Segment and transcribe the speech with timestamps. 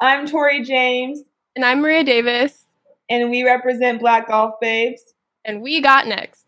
[0.00, 1.22] I'm Tori James.
[1.54, 2.64] And I'm Maria Davis.
[3.08, 5.14] And we represent Black Golf Babes.
[5.44, 6.44] And we got next.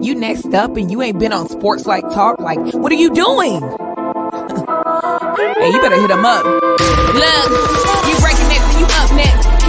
[0.00, 2.38] You next up and you ain't been on Sports Life Talk.
[2.38, 3.60] Like, what are you doing?
[5.58, 6.44] hey, you better hit them up.
[6.44, 8.11] Look,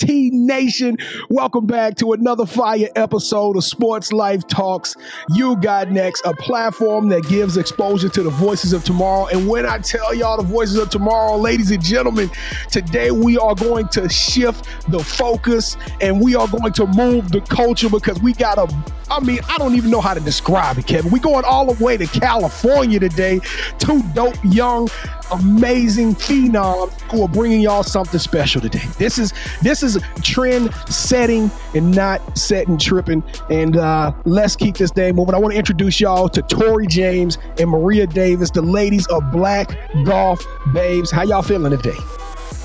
[0.00, 4.96] SLT Nation, welcome back to another fire episode of Sports Life Talks.
[5.28, 9.26] You got next, a platform that gives exposure to the voices of tomorrow.
[9.26, 12.32] And when I tell y'all the voices of tomorrow, ladies and gentlemen,
[12.68, 17.42] today we are going to shift the focus and we are going to move the
[17.42, 18.66] culture because we got a
[19.10, 21.10] I mean, I don't even know how to describe it, Kevin.
[21.10, 23.40] we going all the way to California today.
[23.78, 24.88] Two dope, young,
[25.32, 28.84] amazing phenoms who are bringing y'all something special today.
[28.98, 29.98] This is this is
[30.40, 33.22] trend setting and not setting tripping.
[33.50, 35.34] And uh, let's keep this day moving.
[35.34, 39.78] I want to introduce y'all to Tori James and Maria Davis, the ladies of Black
[40.04, 41.10] Golf Babes.
[41.10, 41.98] How y'all feeling today?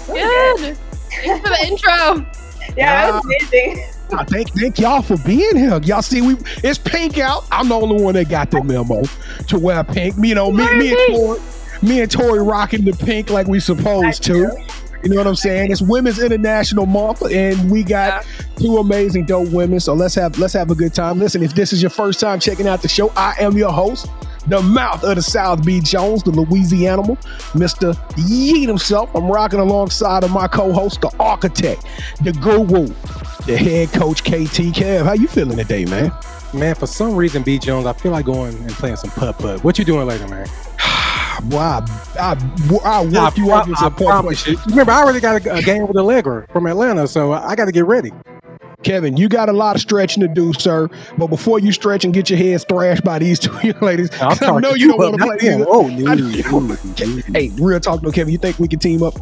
[0.08, 0.78] Good.
[0.78, 2.26] Thanks for the intro.
[2.78, 3.86] Yeah, uh, amazing.
[4.14, 5.80] I thank thank y'all for being here.
[5.82, 7.46] Y'all see, we it's pink out.
[7.52, 9.04] I'm the only one that got the memo
[9.48, 10.16] to wear pink.
[10.22, 11.40] You know, me, me and Tori,
[11.82, 14.52] me and Tori rocking the pink like we supposed to.
[15.04, 15.72] You know what I'm saying?
[15.72, 18.26] It's Women's International Month, and we got
[18.58, 19.80] two amazing dope women.
[19.80, 21.20] So let's have let's have a good time.
[21.20, 24.08] Listen, if this is your first time checking out the show, I am your host,
[24.48, 25.80] the mouth of the South B.
[25.80, 27.04] Jones, the Louisiana,
[27.54, 27.94] Mr.
[28.16, 29.14] Yeet himself.
[29.16, 31.86] I'm rocking alongside of my co-host, the architect,
[32.24, 32.88] the guru,
[33.46, 35.06] the head coach, KT Kev.
[35.06, 36.12] How you feeling today, man?
[36.54, 37.60] Man, for some reason, B.
[37.60, 39.64] Jones, I feel like going and playing some putt putt.
[39.64, 40.48] What you doing later, man?
[41.44, 41.86] Boy, I,
[42.20, 42.38] I,
[42.84, 45.98] I work you up with some putt Remember, I already got a, a game with
[45.98, 48.12] Allegra from Atlanta, so I got to get ready.
[48.84, 50.88] Kevin, you got a lot of stretching to do, sir.
[51.18, 54.60] But before you stretch and get your head thrashed by these two young ladies, I
[54.60, 55.38] know you don't want to play.
[55.50, 55.66] Either.
[55.68, 56.16] Oh, no,
[57.34, 58.32] Hey, real talk though, Kevin.
[58.32, 59.16] You think we can team up?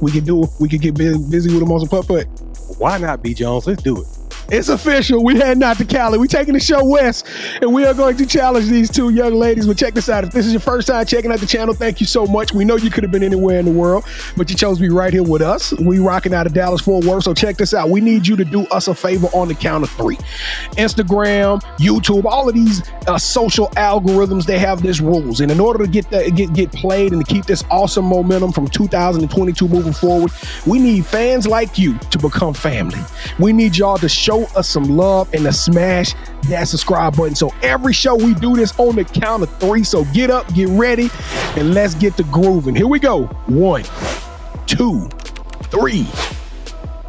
[0.00, 0.42] We can do.
[0.44, 0.50] it.
[0.58, 2.26] We can get busy, busy with them on some putt putt.
[2.78, 3.66] Why not, B Jones?
[3.68, 4.06] Let's do it.
[4.48, 5.24] It's official.
[5.24, 6.18] We heading out to Cali.
[6.18, 7.26] We taking the show west,
[7.60, 9.66] and we are going to challenge these two young ladies.
[9.66, 10.22] But check this out.
[10.22, 12.52] If this is your first time checking out the channel, thank you so much.
[12.52, 14.04] We know you could have been anywhere in the world,
[14.36, 15.72] but you chose to be right here with us.
[15.80, 17.24] We rocking out of Dallas Fort Worth.
[17.24, 17.90] So check this out.
[17.90, 20.16] We need you to do us a favor on the count of three.
[20.76, 25.40] Instagram, YouTube, all of these uh, social algorithms, they have this rules.
[25.40, 28.52] And in order to get that get, get played and to keep this awesome momentum
[28.52, 30.30] from 2022 moving forward,
[30.66, 33.00] we need fans like you to become family.
[33.40, 36.14] We need y'all to show show us some love and to smash
[36.48, 37.34] that subscribe button.
[37.34, 39.84] So every show we do this on the count of three.
[39.84, 41.10] So get up, get ready,
[41.56, 42.74] and let's get to grooving.
[42.74, 43.24] Here we go.
[43.46, 43.84] One,
[44.66, 45.08] two,
[45.70, 46.06] three.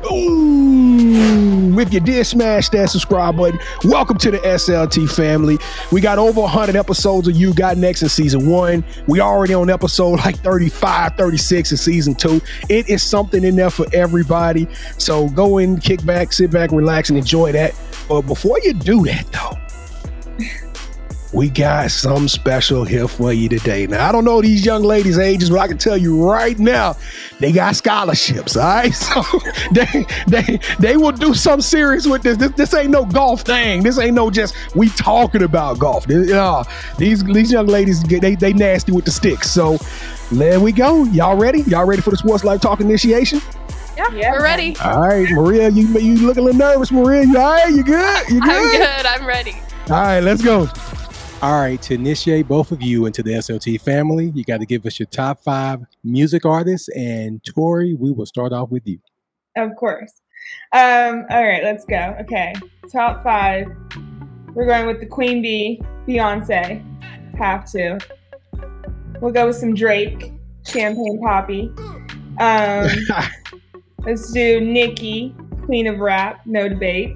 [0.10, 5.58] Ooh, if you did smash that subscribe button, welcome to the SLT family.
[5.92, 8.86] We got over 100 episodes of You Got Next in season one.
[9.08, 12.42] We already on episode like 35, 36 in season two.
[12.70, 14.68] It is something in there for everybody.
[14.98, 17.74] So go in, kick back, sit back, relax, and enjoy that.
[18.08, 19.58] But before you do that, though,
[21.34, 23.86] we got some special here for you today.
[23.86, 26.96] Now, I don't know these young ladies' ages, but I can tell you right now,
[27.40, 28.56] they got scholarships.
[28.56, 29.24] All right, so
[29.72, 32.38] they they they will do some serious with this.
[32.38, 33.84] This, this ain't no golf thing.
[33.84, 36.06] This ain't no just we talking about golf.
[36.08, 36.64] This, uh,
[36.98, 39.52] these these young ladies they they nasty with the sticks.
[39.52, 39.78] So
[40.32, 41.04] there we go.
[41.06, 41.62] Y'all ready?
[41.64, 43.42] Y'all ready for the sports life talk initiation?
[43.98, 44.78] Yeah, yeah, we're ready.
[44.78, 47.24] All right, Maria, you you look a little nervous, Maria.
[47.24, 47.74] You all right?
[47.74, 48.30] You good?
[48.30, 48.50] You good?
[48.50, 49.06] I'm good.
[49.06, 49.56] I'm ready.
[49.90, 50.68] All right, let's go.
[51.40, 54.88] All right, to initiate both of you into the SLT family, you got to give
[54.88, 56.90] us your top five music artists.
[56.90, 58.98] And Tori, we will start off with you.
[59.56, 60.12] Of course.
[60.74, 62.16] Um, all right, let's go.
[62.22, 62.56] Okay,
[62.92, 63.68] top five.
[64.56, 66.84] We're going with the Queen Bee, Beyonce.
[67.38, 68.00] Have to.
[69.22, 70.34] We'll go with some Drake,
[70.66, 71.70] Champagne Papi.
[72.42, 73.26] Um,
[74.08, 75.36] let's do Nicki,
[75.66, 77.16] Queen of Rap, no debate.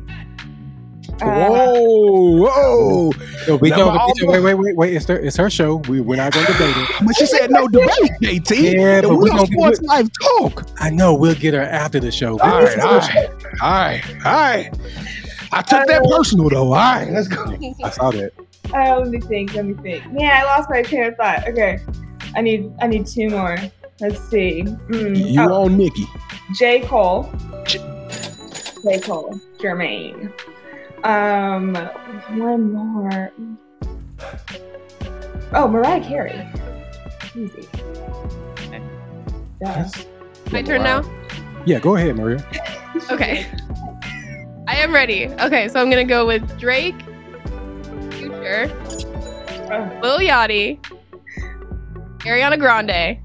[1.21, 3.11] Whoa, whoa!
[3.47, 4.93] Yo, B Now, Jones, my- wait, wait, wait, wait.
[4.95, 5.75] It's, her, it's her show.
[5.87, 7.05] We, we're not going to debate it.
[7.05, 7.89] But she said no debate,
[8.21, 8.73] JT.
[8.73, 10.67] Yeah, and but we we on gonna- Sports Life Talk.
[10.79, 11.13] I know.
[11.13, 12.39] We'll get her after the show.
[12.39, 13.27] All right, all right,
[13.61, 14.71] all right, all right.
[15.53, 16.67] I took that personal though.
[16.67, 17.43] All right, let's go.
[17.83, 18.31] I saw that.
[18.73, 19.53] Oh, let me think.
[19.53, 20.11] Let me think.
[20.13, 21.47] Man, I lost my train of thought.
[21.49, 21.79] Okay,
[22.35, 23.57] I need I need two more.
[23.99, 24.63] Let's see.
[24.63, 26.07] Mm, You oh, on Nikki?
[26.57, 27.29] J Cole.
[27.67, 29.39] J Cole.
[29.59, 30.31] Jermaine.
[31.03, 31.75] Um,
[32.37, 33.31] one more.
[35.53, 36.47] Oh, Mariah Carey.
[37.35, 37.67] Easy.
[39.61, 39.89] Yeah.
[40.51, 41.03] My turn now.
[41.65, 42.43] Yeah, go ahead, Maria.
[43.09, 43.47] Okay.
[44.67, 45.27] I am ready.
[45.27, 46.95] Okay, so I'm gonna go with Drake,
[48.11, 48.67] Future,
[50.01, 50.77] Lil Yachty,
[52.19, 53.17] Ariana Grande,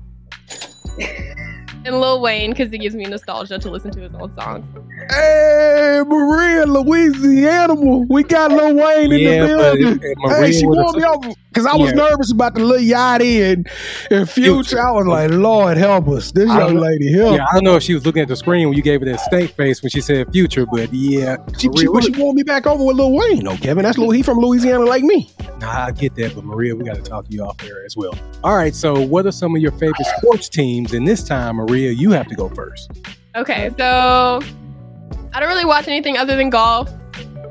[1.84, 4.66] and Lil Wayne because it gives me nostalgia to listen to his old songs.
[5.10, 9.86] Hey, Maria, Louisiana, we got Lil Wayne in Yeah, the building.
[10.02, 11.96] if- if Hey, she would've me took- over because I was Yeah.
[11.96, 13.68] nervous about the Lil Yachty and,
[14.10, 14.52] and Future.
[14.54, 14.86] Future.
[14.86, 17.24] I was uh, like, Lord help us, this young lady here.
[17.32, 19.06] Yeah, I don't know if she was looking at the screen when you gave her
[19.06, 21.36] that stank face when she said future, but yeah.
[21.58, 23.84] She, Maria, she, but what- she won me back over with Lil Wayne, though, Kevin.
[23.84, 25.30] That's Lil, he from Louisiana like me.
[25.60, 27.96] Nah, I get that, but Maria, we got to talk to you off air as
[27.96, 28.14] well.
[28.44, 30.92] All right, so what are some of your favorite sports teams?
[30.94, 32.90] And this time, Maria, you have to go first.
[33.36, 34.40] Okay, so
[35.32, 36.90] I don't really watch anything other than golf.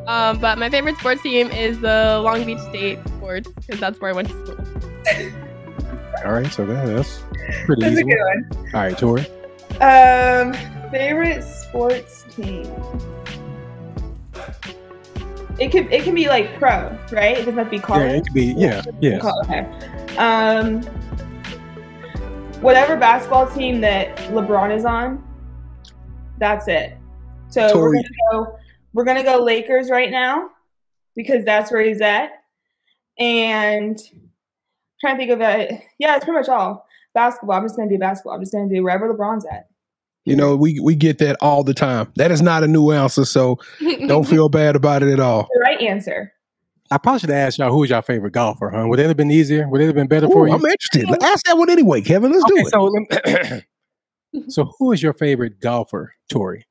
[0.08, 4.12] Um, but my favorite sports team is the Long Beach State Sports because that's where
[4.12, 4.58] I went to school.
[6.26, 7.22] All right, so that, that's
[7.66, 8.04] pretty That's a easy.
[8.04, 8.50] good one.
[8.50, 8.76] one.
[8.76, 9.26] All right, Tori.
[9.82, 10.54] Um,
[10.92, 12.72] favorite sports team.
[15.58, 17.38] It could it can be like pro, right?
[17.38, 18.12] It doesn't have to be Yeah, college.
[18.12, 18.46] it could be.
[18.58, 19.20] Yeah, yeah.
[19.44, 20.16] Okay.
[20.18, 20.82] Um,
[22.62, 25.24] whatever basketball team that LeBron is on,
[26.38, 26.98] that's it.
[27.50, 28.60] So we're gonna go.
[28.94, 30.50] We're gonna go Lakers right now
[31.16, 32.32] because that's where he's at.
[33.18, 33.98] And
[35.00, 35.82] trying to think of it.
[36.00, 37.58] Yeah, it's pretty much all basketball.
[37.58, 38.34] I'm just gonna do basketball.
[38.34, 39.68] I'm just gonna do wherever LeBron's at.
[40.26, 42.12] You know, we, we get that all the time.
[42.16, 43.60] That is not a new answer, so
[44.08, 45.48] don't feel bad about it at all.
[45.54, 46.34] The right answer.
[46.92, 48.88] I probably should have asked y'all who was your favorite golfer, huh?
[48.88, 49.68] Would it have been easier?
[49.68, 50.54] Would it have been better Ooh, for you?
[50.54, 51.06] I'm interested.
[51.24, 52.32] Ask that one anyway, Kevin.
[52.32, 53.66] Let's okay, do it.
[54.34, 56.66] so so who is your favorite golfer, Tori?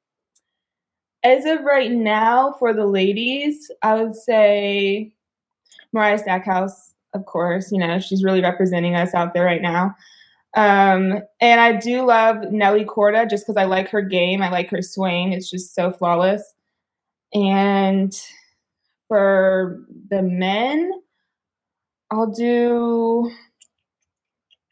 [1.25, 5.15] As of right now, for the ladies, I would say
[5.93, 7.73] Mariah Stackhouse, of course.
[7.73, 9.94] You know, she's really representing us out there right now.
[10.55, 14.43] Um, and I do love Nelly Korda just because I like her game.
[14.43, 15.32] I like her swing.
[15.32, 16.55] It's just so flawless.
[17.32, 18.12] And
[19.09, 20.93] for the men,
[22.11, 23.32] I'll do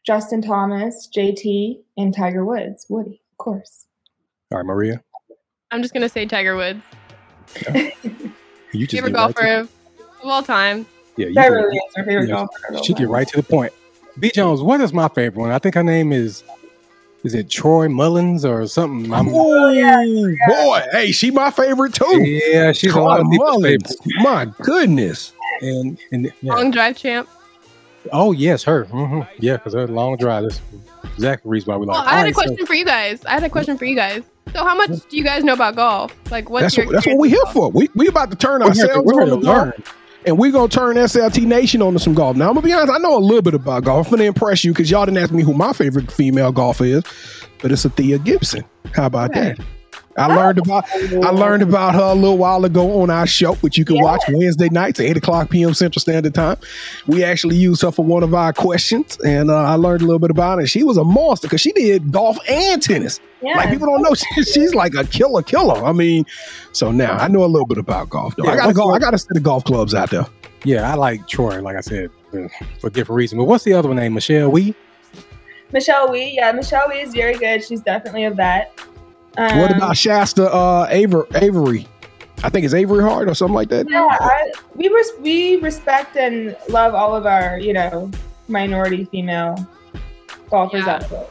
[0.05, 2.85] Justin Thomas, JT, and Tiger Woods.
[2.89, 3.87] Woody, of course.
[4.51, 5.03] All right, Maria.
[5.73, 6.83] I'm just gonna say Tiger Woods,
[7.65, 9.69] You just favorite get right golfer to, of
[10.23, 10.85] all time.
[11.17, 12.83] yeah, you That get- really is my favorite yeah, golfer.
[12.83, 13.73] She get right to the point.
[14.19, 15.51] B Jones, what is my favorite one?
[15.51, 16.43] I think her name is
[17.23, 19.11] is it Troy Mullins or something?
[19.13, 22.21] I'm- Oh boy, hey, she my favorite too.
[22.23, 23.95] yeah, she's a lot of Troy Mullins.
[23.95, 24.23] favorite.
[24.23, 25.33] My goodness.
[25.61, 26.53] And and yeah.
[26.53, 27.27] Long drive champ.
[28.11, 28.85] oh yes, her.
[28.85, 30.43] hmm Yeah, because her long drive.
[30.43, 30.61] That's
[31.15, 31.95] exactly the reason why we like.
[31.95, 32.09] Well, her.
[32.09, 33.23] I had All a right, so- question for you guys.
[33.25, 34.23] I had a question for you guys.
[34.51, 36.13] So, how much do you guys know about golf?
[36.31, 37.71] Like, what's That's your what, that's what we're here for.
[37.71, 39.57] We we about to turn we're here to- ourselves we're here on to to golf,
[39.65, 39.73] learn.
[40.25, 42.35] and we're gonna turn SLT Nation on to some golf.
[42.37, 44.07] Now I'm gonna be honest, I know a little bit about golf.
[44.07, 47.03] I'm gonna impress you because y'all didn't ask me who my favorite female golfer is,
[47.61, 48.63] but it's Thea Gibson.
[48.93, 49.55] How about Okay.
[49.57, 49.59] that?
[50.15, 53.77] I learned about I learned about her a little while ago on our show, which
[53.77, 54.03] you can Yeah.
[54.03, 55.73] watch Wednesday nights at 8 o'clock p.m.
[55.73, 56.57] Central Standard Time.
[57.07, 60.19] We actually used her for one of our questions, and uh, I learned a little
[60.19, 60.67] bit about her.
[60.67, 63.19] She was a monster because she did golf and tennis.
[63.41, 63.57] Yeah.
[63.57, 65.83] Like people don't know, she, she's like a killer, killer.
[65.83, 66.25] I mean,
[66.71, 68.35] so now I know a little bit about golf.
[68.35, 68.45] Though.
[68.45, 68.91] Yeah, I gotta what's go.
[68.93, 70.25] I got to set the golf clubs out there.
[70.63, 71.61] Yeah, I like Troy.
[71.61, 72.47] Like I said, uh,
[72.79, 73.39] for different reasons.
[73.39, 74.13] But what's the other one name?
[74.13, 74.73] Michelle Wie.
[75.73, 77.63] Michelle Wie, yeah, Michelle Wie is very good.
[77.63, 78.71] She's definitely a vet.
[79.37, 81.87] Um, what about Shasta uh, Aver, Avery?
[82.43, 83.89] I think it's Averyhardt or something like that.
[83.89, 88.11] Yeah, I, we res- we respect and love all of our you know
[88.47, 89.55] minority female
[90.49, 90.95] golfers Yeah.
[90.95, 91.25] out there.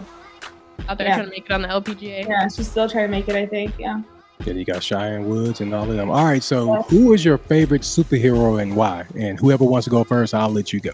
[0.88, 1.14] out there Yeah.
[1.16, 2.26] trying to make it on the LPGA?
[2.26, 3.36] Yeah, she's still trying to make it.
[3.36, 3.74] I think.
[3.78, 4.00] Yeah.
[4.40, 6.10] Then you got Cheyenne Woods and all of them.
[6.10, 9.04] All right, so who is your favorite superhero and why?
[9.16, 10.90] And whoever wants to go first, I'll let you go.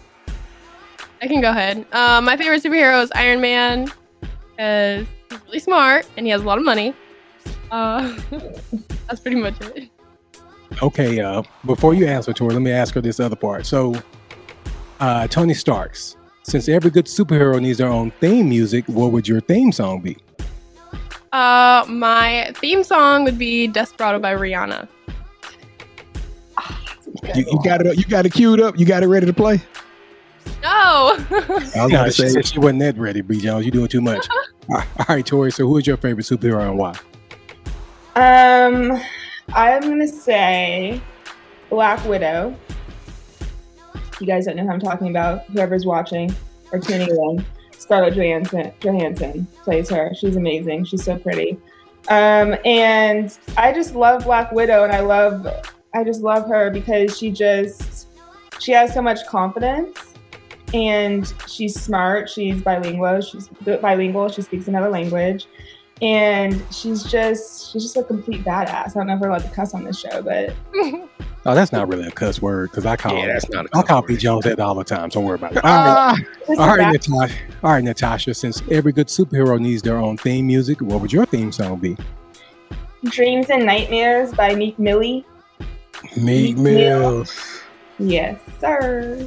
[1.21, 1.85] I can go ahead.
[1.91, 3.87] Um, my favorite superhero is Iron Man
[4.21, 5.07] because he's
[5.49, 6.93] really smart and he has a lot of money.
[7.71, 8.17] Uh,
[9.07, 9.89] that's pretty much it.
[10.83, 13.65] Okay, uh, before you answer, to her, let me ask her this other part.
[13.65, 13.95] So,
[14.99, 19.41] uh, Tony Starks, since every good superhero needs their own theme music, what would your
[19.41, 20.17] theme song be?
[21.31, 24.87] Uh, my theme song would be Desperado by Rihanna.
[27.35, 27.97] You, you got it.
[27.97, 28.77] You got it queued up.
[28.77, 29.59] You got it ready to play.
[30.61, 31.15] No.
[31.29, 32.29] I was No, about to say.
[32.29, 33.39] said she wasn't that ready, B.
[33.39, 33.65] Jones.
[33.65, 34.27] You're doing too much.
[34.69, 35.51] all right, all right, Tori.
[35.51, 36.95] So, who is your favorite superhero and why?
[38.15, 38.99] Um,
[39.53, 41.01] I'm gonna say
[41.69, 42.55] Black Widow.
[44.19, 45.45] You guys don't know who I'm talking about.
[45.45, 46.35] Whoever's watching
[46.71, 47.45] or tuning in,
[47.77, 50.11] Scarlett Johansson, Johansson plays her.
[50.13, 50.83] She's amazing.
[50.85, 51.57] She's so pretty.
[52.09, 55.47] Um, and I just love Black Widow, and I love,
[55.93, 58.07] I just love her because she just,
[58.59, 60.08] she has so much confidence,
[60.73, 62.29] and she's smart.
[62.29, 63.21] She's bilingual.
[63.21, 63.47] She's
[63.81, 64.29] bilingual.
[64.29, 65.47] She speaks another language
[66.01, 68.89] and she's just she's just a complete badass.
[68.89, 70.53] I don't know if we're allowed to cuss on this show, but
[71.45, 73.81] Oh, that's not really a cuss word because I call Yeah, that's not a I
[73.83, 74.07] call word.
[74.09, 74.17] B.
[74.17, 75.07] Jones that all the time.
[75.09, 75.63] Don't worry about it.
[75.63, 75.71] All
[76.13, 77.33] right, this all is right, bad- Natasha.
[77.63, 78.33] All right, Natasha.
[78.33, 81.95] Since every good superhero needs their own theme music, what would your theme song be?
[83.05, 85.25] Dreams and Nightmares by Meek Millie.
[86.17, 87.09] Meek Mill.
[87.23, 87.25] Mill.
[87.99, 89.25] Yes, sir.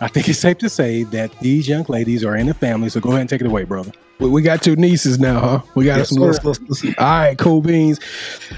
[0.00, 2.88] I think it's safe to say that these young ladies are in the family.
[2.88, 3.92] So go ahead and take it away, brother.
[4.18, 5.60] We, we got two nieces now, huh?
[5.74, 6.54] We got Yes, some little sir.
[6.66, 6.94] sisters.
[6.98, 8.00] All right, cool beans.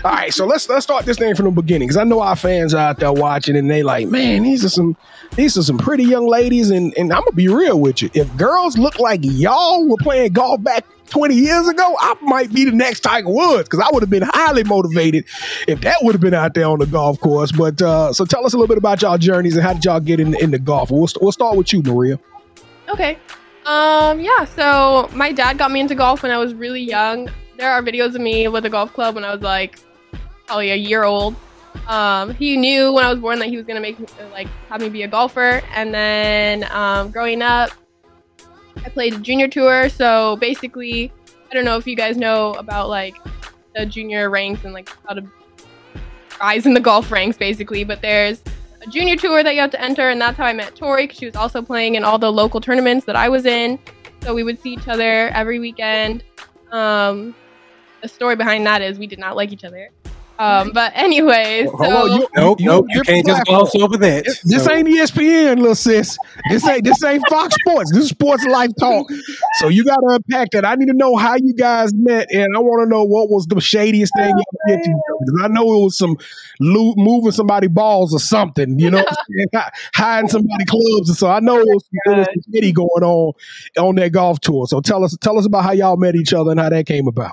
[0.05, 2.37] All right, so let's let's start this thing from the beginning because I know our
[2.37, 4.97] fans out there watching and they like, man, these are some
[5.37, 8.11] these are some pretty young ladies, and and I'm gonna be real with you.
[8.15, 12.65] If girls look like y'all were playing golf back 20 years ago, I might be
[12.65, 15.25] the next Tiger Woods because I would have been highly motivated
[15.69, 17.53] if that would have been out there on the golf course.
[17.53, 20.01] But uh, so tell us a little bit about y'all journeys and how did y'all
[20.01, 20.91] get in into golf?
[20.91, 22.19] We'll, we'll start with you, Maria.
[22.89, 23.19] Okay.
[23.67, 27.29] Um, yeah, so my dad got me into golf when I was really young.
[27.59, 29.79] There are videos of me with a golf club when I was like
[30.47, 31.37] probably a year old.
[31.87, 34.81] Um, he knew when I was born that he was gonna make me like have
[34.81, 35.63] me be a golfer.
[35.73, 37.71] And then um, growing up,
[38.85, 39.89] I played junior tour.
[39.89, 41.13] So basically,
[41.51, 43.17] I don't know if you guys know about like
[43.75, 45.23] the junior ranks and like how to
[46.41, 47.85] rise in the golf ranks, basically.
[47.85, 48.43] But there's
[48.83, 51.19] a junior tour that you have to enter, and that's how I met Tori because
[51.19, 53.79] she was also playing in all the local tournaments that I was in.
[54.23, 56.25] So we would see each other every weekend.
[56.71, 57.35] Um,
[58.03, 59.91] the story behind that is we did not like each other.
[60.41, 62.87] Um, but anyways, Hold on, you- Nope, you- nope.
[62.89, 63.69] You can't just platform.
[63.73, 64.25] gloss over that.
[64.45, 66.17] This So- ain't ESPN, little sis.
[66.51, 67.93] This ain't this ain't Fox Sports.
[67.93, 69.07] This is Sports Life Talk.
[69.61, 70.65] So you got to unpack that.
[70.65, 73.47] I need to know how you guys met, and I want to know what was
[73.49, 74.45] the shadiest thing you
[74.77, 74.97] did to each
[75.45, 76.17] I know it was some
[76.59, 78.79] lo- moving somebody balls or something.
[78.79, 79.05] You know,
[79.95, 83.33] hiding somebody clubs, and so I know it was, it was some shady going on
[83.79, 84.67] on that golf tour.
[84.67, 87.07] So tell us tell us about how y'all met each other and how that came
[87.07, 87.33] about.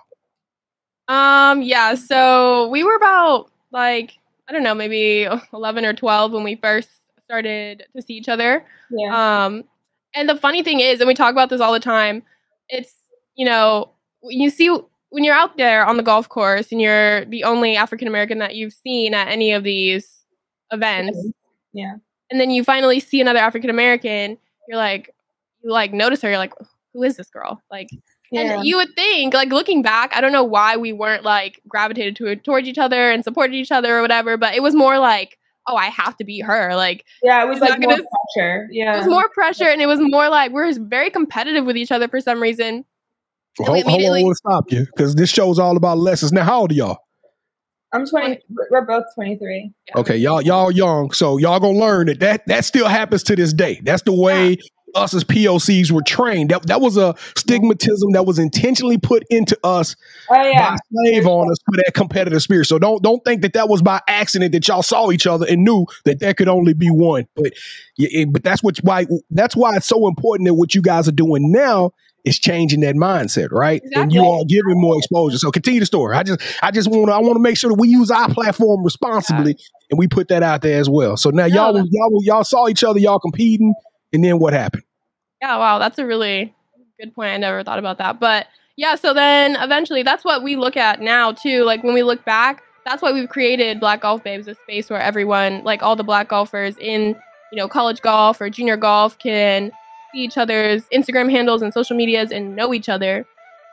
[1.07, 4.13] Um, yeah, so we were about like,
[4.49, 6.89] I don't know, maybe 11 or 12 when we first
[7.23, 8.65] started to see each other.
[8.91, 9.45] Yeah.
[9.45, 9.63] Um,
[10.15, 12.23] and the funny thing is, and we talk about this all the time,
[12.69, 12.93] it's,
[13.35, 14.69] you know, when you see
[15.09, 18.55] when you're out there on the golf course and you're the only African American that
[18.55, 20.25] you've seen at any of these
[20.71, 21.17] events,
[21.71, 21.95] Yeah.
[22.29, 24.37] and then you finally see another African American,
[24.67, 25.13] you're like,
[25.63, 26.53] you like notice her, you're like,
[26.93, 27.61] who is this girl?
[27.71, 27.87] Like,
[28.31, 28.57] Yeah.
[28.57, 32.15] and you would think, like looking back, I don't know why we weren't like gravitated
[32.17, 35.37] to towards each other and supported each other or whatever, but it was more like,
[35.67, 36.75] oh, I have to beat her.
[36.75, 38.03] Like yeah, it was like more gonna-
[38.35, 38.67] pressure.
[38.71, 38.95] Yeah.
[38.95, 42.07] it was more pressure, and it was more like we're very competitive with each other
[42.07, 42.85] for some reason.
[43.59, 45.77] Hold, we hold on, I immediately- want to stop you because this show is all
[45.77, 46.31] about lessons.
[46.31, 46.97] Now, how old are y'all?
[47.93, 48.39] I'm 20.
[48.69, 49.71] We're both 23.
[49.87, 49.99] Yeah.
[50.01, 53.53] Okay, y'all y'all young, so y'all gonna learn that that that still happens to this
[53.53, 53.79] day.
[53.83, 54.57] That's the way
[54.95, 56.49] us as POCs were trained.
[56.51, 59.95] That that was a stigmatism that was intentionally put into us
[60.29, 60.71] Oh yeah.
[60.71, 62.65] by slave owners for that competitive spirit.
[62.65, 65.63] So don't don't think that that was by accident that y'all saw each other and
[65.63, 67.27] knew that there could only be one.
[67.35, 67.53] But
[67.97, 71.11] it- but that's what why that's why it's so important that what you guys are
[71.13, 71.91] doing now
[72.25, 73.81] is changing that mindset, right?
[73.93, 74.39] And you Exactly.
[74.41, 75.37] are giving more exposure.
[75.37, 76.15] So continue the story.
[76.15, 78.27] I just I just want to I want to make sure that we use our
[78.33, 79.55] platform responsibly
[79.89, 81.15] and we put that out there as well.
[81.17, 83.73] So now y'all y'all y'all saw each other, y'all competing,
[84.17, 84.81] and then what happened?
[85.43, 86.51] Yeah, wow, that's a really
[86.99, 87.29] good point.
[87.29, 88.19] I never thought about that.
[88.19, 91.63] But yeah, so then eventually that's what we look at now too.
[91.65, 94.99] Like when we look back, that's why we've created Black Golf Babes, a space where
[94.99, 97.15] everyone, like all the black golfers in,
[97.51, 99.71] you know, college golf or junior golf can
[100.11, 103.23] see each other's Instagram handles and social medias and know each other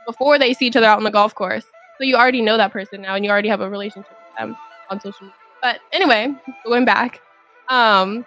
[0.07, 1.65] before they see each other out on the golf course.
[1.97, 4.59] So you already know that person now and you already have a relationship with them
[4.91, 5.37] on social media.
[5.63, 6.35] But anyway,
[6.67, 7.23] going back.
[7.71, 8.27] Um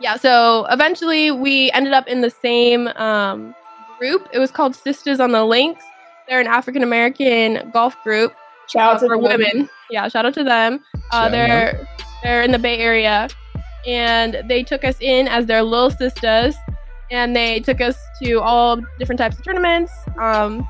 [0.00, 3.54] yeah, so eventually we ended up in the same um,
[3.98, 4.28] group.
[4.32, 5.84] It was called Sisters on the Links.
[6.28, 8.32] They're an African American golf group
[8.70, 9.68] Shout uh, out to for the women.
[9.90, 10.84] Yeah, shout out to them.
[11.10, 11.86] Uh, they're
[12.22, 13.28] they're in the Bay Area,
[13.86, 16.54] and they took us in as their little sisters,
[17.10, 19.92] and they took us to all different types of tournaments.
[20.18, 20.68] Um,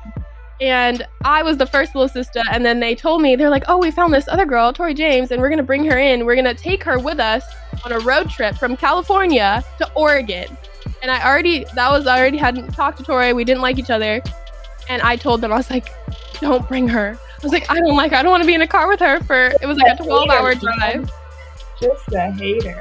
[0.61, 3.79] And I was the first little sister, and then they told me they're like, "Oh,
[3.79, 6.23] we found this other girl, Tori James, and we're gonna bring her in.
[6.23, 7.43] We're gonna take her with us
[7.83, 10.55] on a road trip from California to Oregon."
[11.01, 13.33] And I already that was I already hadn't talked to Tori.
[13.33, 14.21] We didn't like each other,
[14.87, 15.89] and I told them I was like,
[16.39, 18.11] "Don't bring her." I was like, "I don't like.
[18.11, 18.17] Her.
[18.17, 20.03] I don't want to be in a car with her for." It was like a
[20.03, 21.11] twelve-hour drive.
[21.81, 22.79] Just a hater.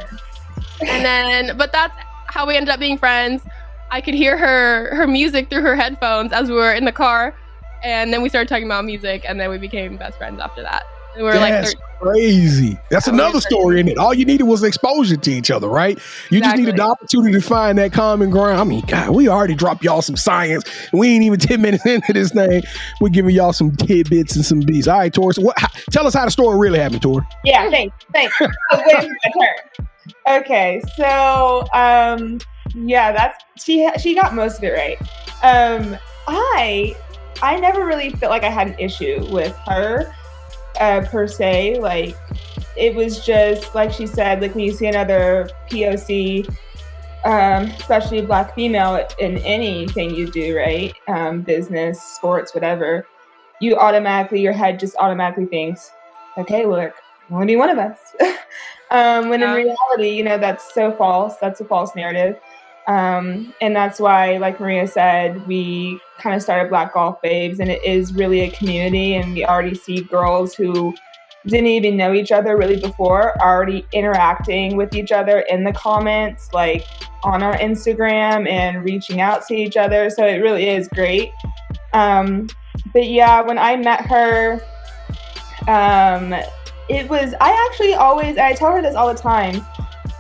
[0.87, 1.95] And then, but that's
[2.27, 3.43] how we ended up being friends.
[3.91, 7.35] I could hear her her music through her headphones as we were in the car,
[7.83, 10.85] and then we started talking about music, and then we became best friends after that.
[11.17, 11.81] We were like, That's 13.
[12.01, 12.79] crazy.
[12.89, 13.99] That's Yeah, another story in it.
[13.99, 15.99] All you needed was exposure to each other, right?
[16.31, 18.61] You just needed the opportunity to find that common ground.
[18.61, 20.63] I mean, God, we already dropped y'all some science.
[20.93, 22.63] We ain't even 10 minutes into this thing.
[23.01, 24.87] We're giving y'all some tidbits and some beats.
[24.87, 25.35] All right, Tori.
[25.35, 27.27] So what, how, tell us how the story really happened, Tori.
[27.45, 27.97] Yeah, thanks.
[28.13, 28.39] Thanks.
[28.39, 28.47] So
[28.87, 30.41] wait, my turn.
[30.43, 32.39] Okay, so um
[32.75, 34.99] yeah, that's she she got most of it right.
[35.43, 35.97] Um
[36.29, 36.95] I
[37.43, 40.13] I never really felt like I had an issue with her
[40.81, 41.79] uh per se.
[41.81, 42.17] Like
[42.77, 46.47] it was just like she said, like when you see another POC
[47.25, 50.95] um, especially black female in anything you do, right?
[51.09, 53.07] Um, business, sports, whatever,
[53.61, 55.91] you automatically, your head just automatically thinks,
[56.39, 56.93] okay, look,
[57.31, 57.99] only one of us.
[58.91, 61.37] um, when in reality, you know, that's so false.
[61.37, 62.41] That's a false narrative.
[62.91, 67.71] Um, and that's why, like Maria said, we kind of started Black Golf Babes, and
[67.71, 69.15] it is really a community.
[69.15, 70.93] And we already see girls who
[71.47, 76.53] didn't even know each other really before already interacting with each other in the comments,
[76.53, 76.85] like
[77.23, 80.11] on our Instagram and reaching out to each other.
[80.11, 81.31] So it really is great.
[81.93, 82.49] Um,
[82.93, 84.61] but yeah, when I met her,
[85.69, 86.35] um,
[86.89, 89.65] it was, I actually always, I tell her this all the time.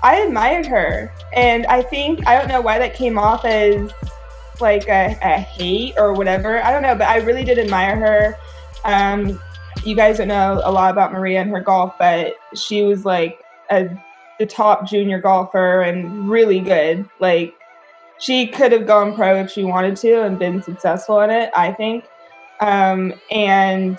[0.02, 1.12] I admired her.
[1.35, 3.92] And I think, I don't know why that came off as
[4.61, 6.62] like a, a hate or whatever.
[6.64, 8.37] I don't know, but I really did admire her.
[8.85, 9.40] Um,
[9.85, 13.42] you guys don't know a lot about Maria and her golf, but she was like
[13.71, 13.88] a
[14.38, 17.09] the top junior golfer and really good.
[17.19, 17.54] Like
[18.19, 21.50] she could have gone pro if she wanted to and been successful in it.
[21.54, 22.04] I think,
[22.61, 23.99] um, and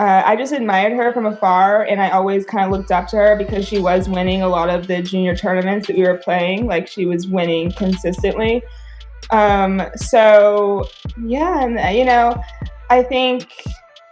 [0.00, 3.16] uh, I just admired her from afar, and I always kind of looked up to
[3.16, 6.66] her because she was winning a lot of the junior tournaments that we were playing.
[6.66, 8.62] Like she was winning consistently.
[9.28, 10.88] Um, so
[11.22, 12.42] yeah, and uh, you know,
[12.88, 13.62] I think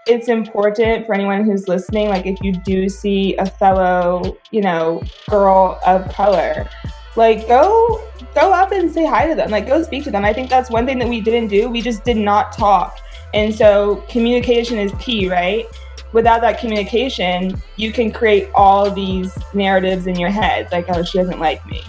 [0.07, 5.03] it's important for anyone who's listening like if you do see a fellow you know
[5.29, 6.67] girl of color
[7.15, 8.01] like go
[8.35, 10.71] go up and say hi to them like go speak to them i think that's
[10.71, 12.99] one thing that we didn't do we just did not talk
[13.35, 15.67] and so communication is key right
[16.13, 21.19] without that communication you can create all these narratives in your head like oh she
[21.19, 21.83] doesn't like me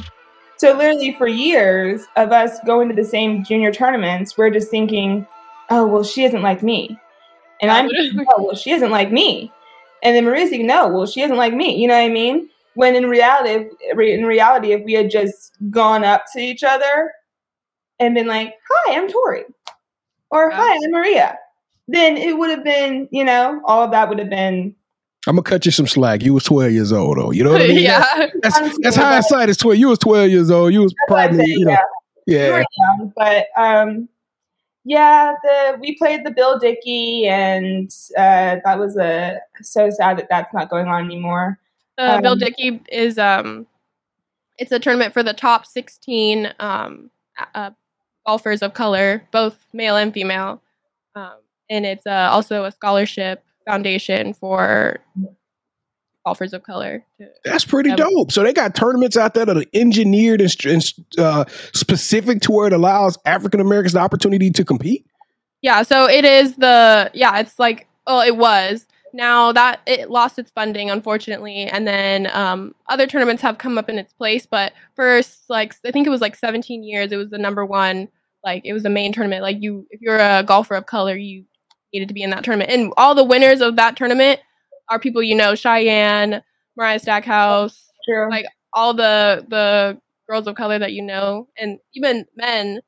[0.58, 5.25] so literally for years of us going to the same junior tournaments we're just thinking
[5.69, 6.99] oh well she isn't like me
[7.62, 9.52] and I'm thinking, oh, well, she isn't like me.
[10.04, 11.75] And then Maria's thinking, no, well, she isn't like me.
[11.75, 12.49] You know what I mean?
[12.75, 17.12] When in reality, in reality, if we had just gone up to each other
[17.99, 19.43] and been like, hi, I'm Tori,
[20.31, 21.37] or hi, I'm Maria,
[21.87, 24.75] then it would have been, you know, all of that would have been.
[25.27, 26.23] I'm gonna cut you some slack.
[26.23, 27.31] You was 12 years old, though.
[27.31, 27.83] You know what I mean?
[27.83, 28.27] yeah.
[28.41, 29.49] That's, that's hindsight.
[29.49, 29.77] It's 12.
[29.77, 30.71] You was 12 years old.
[30.73, 31.77] You was That's probably, saying, you know, yeah.
[32.25, 32.49] yeah.
[32.49, 34.09] Very young, but um,
[34.85, 40.27] yeah, the we played the Bill Dickey, and uh, that was a so sad that
[40.29, 41.59] that's not going on anymore.
[41.97, 43.67] Uh, Bill Um, Dickey is um,
[44.57, 47.11] it's a tournament for the top 16 um,
[47.55, 47.71] uh,
[48.25, 50.62] golfers of color, both male and female,
[51.15, 51.34] um,
[51.69, 54.99] and it's uh, also a scholarship foundation for
[56.25, 57.03] golfers of color.
[57.19, 58.32] to- That's pretty dope.
[58.32, 62.67] So they got tournaments out there that are engineered and, and uh, specific to where
[62.67, 65.05] it allows African Americans the opportunity to compete.
[65.62, 68.86] Yeah, so it is the yeah, it's like oh, it was.
[69.13, 73.89] Now that it lost its funding, unfortunately, and then um, other tournaments have come up
[73.89, 74.45] in its place.
[74.45, 78.07] But first, like I think it was like 17 years, it was the number one.
[78.43, 79.41] Like it was the main tournament.
[79.41, 81.43] Like you, if you're a golfer of color, you
[81.93, 82.71] needed to be in that tournament.
[82.71, 84.39] And all the winners of that tournament
[84.89, 86.41] are people you know: Cheyenne,
[86.77, 88.29] Mariah Stackhouse, True.
[88.29, 92.81] Like, all the the girls of color that you know, and even men.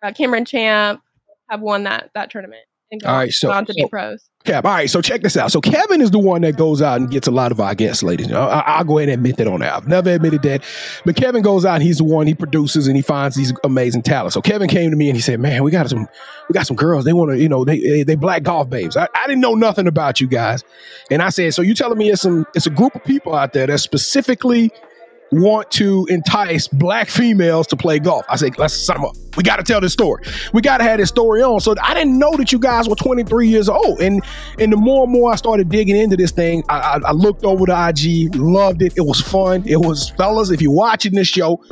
[0.00, 1.02] Uh, Cameron Champ
[1.50, 4.24] have won that that tournament and gone, All right, so- gone to so- be pros.
[4.44, 4.64] Cap.
[4.64, 5.52] All right, so check this out.
[5.52, 8.02] So Kevin is the one that goes out and gets a lot of our guests,
[8.02, 8.32] ladies.
[8.32, 9.74] I, I'll go ahead and admit that on that.
[9.74, 10.62] I've never admitted that,
[11.04, 11.74] but Kevin goes out.
[11.74, 12.26] and He's the one.
[12.26, 14.32] He produces and he finds these amazing talents.
[14.34, 16.06] So Kevin came to me and he said, "Man, we got some,
[16.48, 17.04] we got some girls.
[17.04, 18.96] They want to, you know, they they, they black golf babes.
[18.96, 20.64] I, I didn't know nothing about you guys,
[21.10, 23.52] and I said, so you telling me it's some it's a group of people out
[23.52, 24.70] there that specifically."
[25.30, 28.24] Want to entice black females to play golf.
[28.30, 29.14] I said, let's sum up.
[29.38, 30.24] We got to tell this story.
[30.52, 31.60] We got to have this story on.
[31.60, 34.00] So I didn't know that you guys were 23 years old.
[34.00, 34.20] And
[34.58, 37.44] and the more and more I started digging into this thing, I, I, I looked
[37.44, 38.94] over the IG, loved it.
[38.96, 39.62] It was fun.
[39.64, 41.62] It was, fellas, if you're watching this show,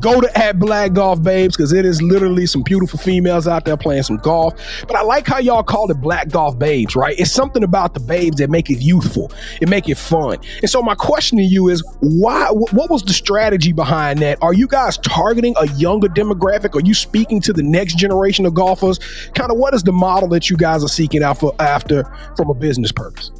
[0.00, 3.76] go to at Black Golf Babes because it is literally some beautiful females out there
[3.76, 4.54] playing some golf.
[4.86, 7.18] But I like how y'all call it Black Golf Babes, right?
[7.18, 10.38] It's something about the babes that make it youthful, it make it fun.
[10.60, 12.48] And so my question to you is, why?
[12.50, 14.38] What was the strategy behind that?
[14.42, 16.74] Are you guys targeting a younger demographic?
[16.74, 18.98] Are you speaking to the next generation of golfers?
[19.34, 22.04] Kind of what is the model that you guys are seeking out for after
[22.36, 23.30] from a business purpose?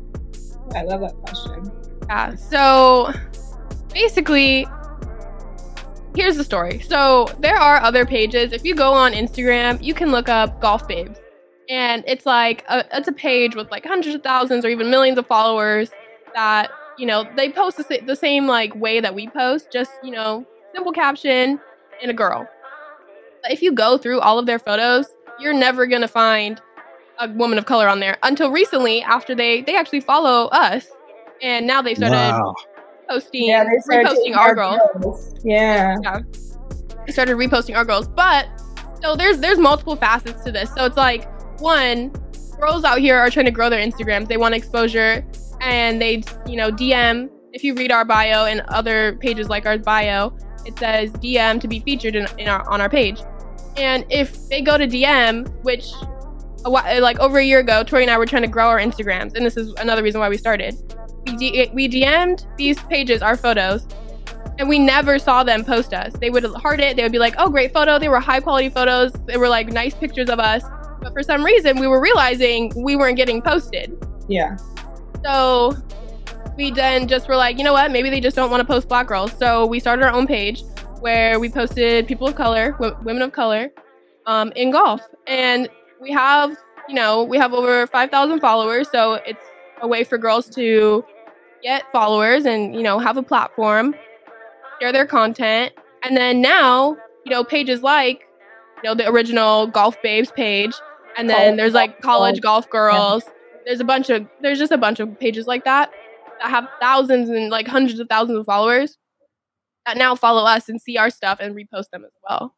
[0.76, 1.72] I love that question.
[2.06, 2.34] Yeah.
[2.34, 3.12] So
[3.94, 4.66] basically,
[6.14, 6.80] here's the story.
[6.80, 8.52] So there are other pages.
[8.52, 11.18] If you go on Instagram, you can look up golf babes,
[11.70, 15.16] and it's like a, it's a page with like hundreds of thousands or even millions
[15.16, 15.90] of followers
[16.34, 20.10] that you know they post the, the same like way that we post, just you
[20.10, 21.58] know simple caption
[22.02, 22.46] and a girl.
[23.42, 25.06] But if you go through all of their photos,
[25.38, 26.60] you're never gonna find
[27.18, 28.16] a woman of color on there.
[28.22, 30.86] Until recently after they they actually follow us
[31.42, 32.54] and now they started Wow.
[33.08, 34.78] posting Yeah, they started reposting taking our girls.
[35.00, 35.34] girls.
[35.44, 35.96] Yeah.
[37.06, 38.08] they started reposting our girls.
[38.08, 38.46] But
[39.02, 40.72] so there's there's multiple facets to this.
[40.74, 41.28] So it's like
[41.60, 42.10] one
[42.60, 44.28] girls out here are trying to grow their instagrams.
[44.28, 45.24] They want exposure
[45.60, 49.78] and they you know dm if you read our bio and other pages like our
[49.78, 50.32] bio
[50.64, 53.20] it says dm to be featured in, in our on our page
[53.76, 55.86] and if they go to dm which
[56.64, 58.78] a whi- like over a year ago tori and i were trying to grow our
[58.78, 60.76] instagrams and this is another reason why we started
[61.26, 63.86] we, D- we dm'd these pages our photos
[64.58, 66.12] and we never saw them post us.
[66.20, 66.96] They would heart it.
[66.96, 69.12] They would be like, "Oh, great photo." They were high quality photos.
[69.26, 70.62] They were like nice pictures of us.
[71.00, 73.96] But for some reason, we were realizing we weren't getting posted.
[74.28, 74.56] Yeah.
[75.24, 75.76] So
[76.56, 77.90] we then just were like, you know what?
[77.90, 79.32] Maybe they just don't want to post black girls.
[79.38, 80.62] So we started our own page
[81.02, 83.70] where we posted people of color, w- women of color,
[84.26, 85.68] um, in golf, and
[86.00, 86.56] we have,
[86.88, 88.88] you know, we have over five thousand followers.
[88.90, 89.42] So it's
[89.80, 91.04] a way for girls to
[91.62, 93.94] get followers and you know have a platform
[94.80, 95.72] share their content.
[96.04, 98.22] And then now, you know, pages like,
[98.82, 100.74] you know, the original Golf Babes page,
[101.16, 102.40] and then there's like College.
[102.40, 103.24] Golf Girls.
[103.64, 105.90] There's a bunch of there's just a bunch of pages like that
[106.40, 108.98] that have thousands and like hundreds of thousands of followers
[109.86, 112.54] that now follow us and see our stuff and repost them as well.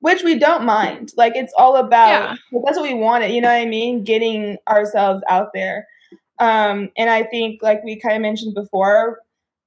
[0.00, 1.10] Which we don't mind.
[1.16, 2.36] Like it's all about Yeah.
[2.64, 4.04] that's what we wanted, you know what I mean?
[4.04, 5.86] Getting ourselves out there.
[6.38, 9.20] Um, and I think like we kind of mentioned before,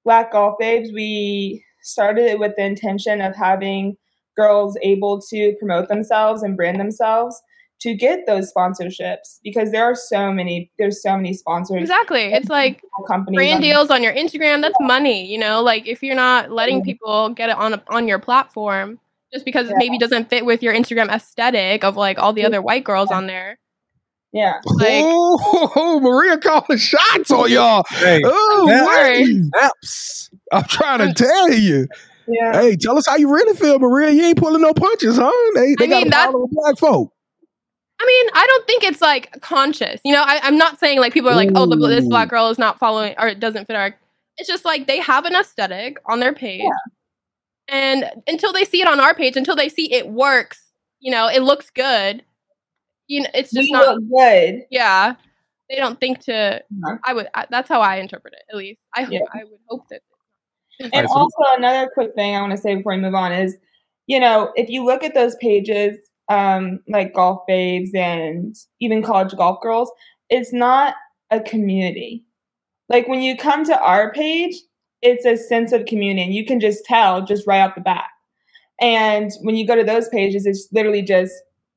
[0.05, 3.97] Black Golf Babes, we started it with the intention of having
[4.37, 7.41] girls able to promote themselves and brand themselves
[7.81, 12.31] to get those sponsorships because there are so many there's so many sponsors Exactly.
[12.33, 15.61] It's like companies brand on- deals on your Instagram, that's money, you know?
[15.63, 16.83] Like if you're not letting Yeah.
[16.85, 18.99] people get it on a, on your platform
[19.33, 19.73] just because Yeah.
[19.73, 23.09] it maybe doesn't fit with your Instagram aesthetic of like all the other white girls
[23.11, 23.57] on there.
[24.31, 27.83] yeah Like- oh, Maria calling shots on y'all.
[27.89, 29.73] Hey, Oh, that-
[30.53, 31.87] I'm trying to tell you.
[32.27, 34.11] yeah Hey, tell us how you really feel, Maria.
[34.11, 35.31] You ain't pulling no punches, huh?
[35.55, 37.13] They, they I got mean, a that's- problem with black folk.
[38.01, 40.01] I mean, I don't think it's like conscious.
[40.03, 42.49] You know, I, I'm not saying like people are like, oh, the, this black girl
[42.49, 43.95] is not following or it doesn't fit our.
[44.37, 46.67] It's just like they have an aesthetic on their page,
[47.67, 51.27] and until they see it on our page, until they see it works, you know,
[51.27, 52.23] it looks good.
[53.07, 53.99] You know, it's just we not.
[54.09, 55.13] good Yeah,
[55.69, 56.55] they don't think to.
[56.55, 56.97] Uh-huh.
[57.05, 57.27] I would.
[57.35, 58.43] I, that's how I interpret it.
[58.49, 59.05] At least I.
[59.05, 59.19] Yeah.
[59.31, 60.01] I would hope that.
[60.91, 63.57] And also another quick thing I want to say before we move on is,
[64.07, 69.35] you know, if you look at those pages, um, like Golf Babes and even College
[69.35, 69.91] Golf Girls,
[70.29, 70.95] it's not
[71.29, 72.23] a community.
[72.89, 74.55] Like when you come to our page,
[75.01, 76.23] it's a sense of community.
[76.23, 78.05] And you can just tell just right off the bat.
[78.79, 81.33] And when you go to those pages, it's literally just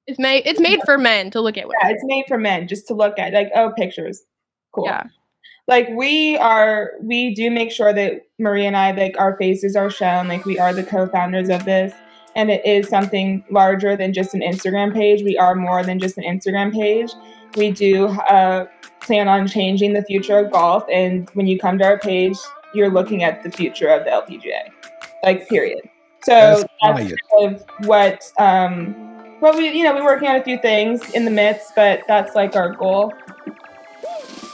[0.06, 0.46] It's made.
[0.46, 1.66] It's made for men to look at.
[1.80, 3.32] yeah, it's made for men just to look at.
[3.32, 4.22] Like, oh, pictures.
[4.74, 4.86] Cool.
[4.86, 5.04] Yeah.
[5.68, 9.88] like we are we do make sure that Marie and i like our faces are
[9.88, 11.94] shown like we are the co-founders of this
[12.36, 15.22] and it is something larger than just an instagram page.
[15.22, 17.10] We are more than just an instagram page.
[17.56, 18.66] We do uh,
[19.00, 22.36] plan on changing the future of golf and when you come to our page
[22.74, 24.70] you're looking at the future of the lpga
[25.22, 25.88] like period.
[26.22, 28.94] So That's that's, kind of what um
[29.40, 32.34] well we you know we're working on a few things in the midst but that's
[32.34, 33.12] like our goal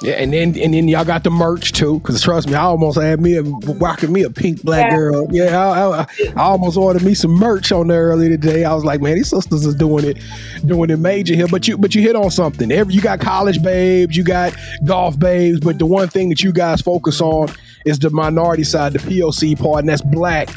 [0.02, 2.98] Yeah, and then and then y'all got the merch too, because trust me, I almost
[2.98, 4.96] had me a rocking me a pink black Yeah.
[4.96, 5.26] girl.
[5.30, 8.64] Yeah, I, I, I almost ordered me some merch on there earlier today.
[8.64, 10.18] I was like, man, these sisters is doing it,
[10.64, 11.48] doing it major here.
[11.48, 12.72] But you but you hit on something.
[12.72, 16.52] Every you got college babes, you got golf babes, but the one thing that you
[16.52, 17.48] guys focus on
[17.84, 20.48] is the minority side, the POC part, and that's black.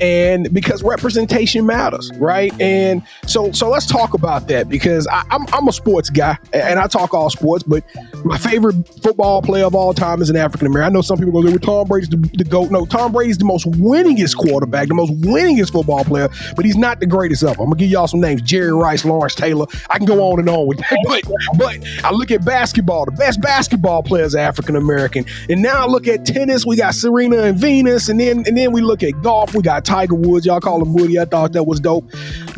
[0.00, 2.58] And because representation matters, right?
[2.60, 6.78] And so so let's talk about that because I, I'm I'm a sports guy and
[6.78, 7.82] I talk all sports, but
[8.24, 10.92] my favorite football player of all time is an African American.
[10.92, 12.70] I know some people go, well, Tom Brady's the, the GOAT.
[12.70, 17.00] No, Tom Brady's the most winningest quarterback, the most winningest football player, but he's not
[17.00, 17.66] the greatest of them.
[17.66, 19.66] I'm to give y'all some names Jerry Rice, Lawrence Taylor.
[19.88, 20.90] I can go on and on with that.
[21.10, 21.24] But,
[21.58, 25.24] but I look at basketball, the best basketball players are African American.
[25.48, 28.08] And now I look at tennis, we got Serena and Venus.
[28.08, 30.46] And then, and then we look at golf, we got Tiger Woods.
[30.46, 31.18] Y'all call him Woody.
[31.18, 32.08] I thought that was dope.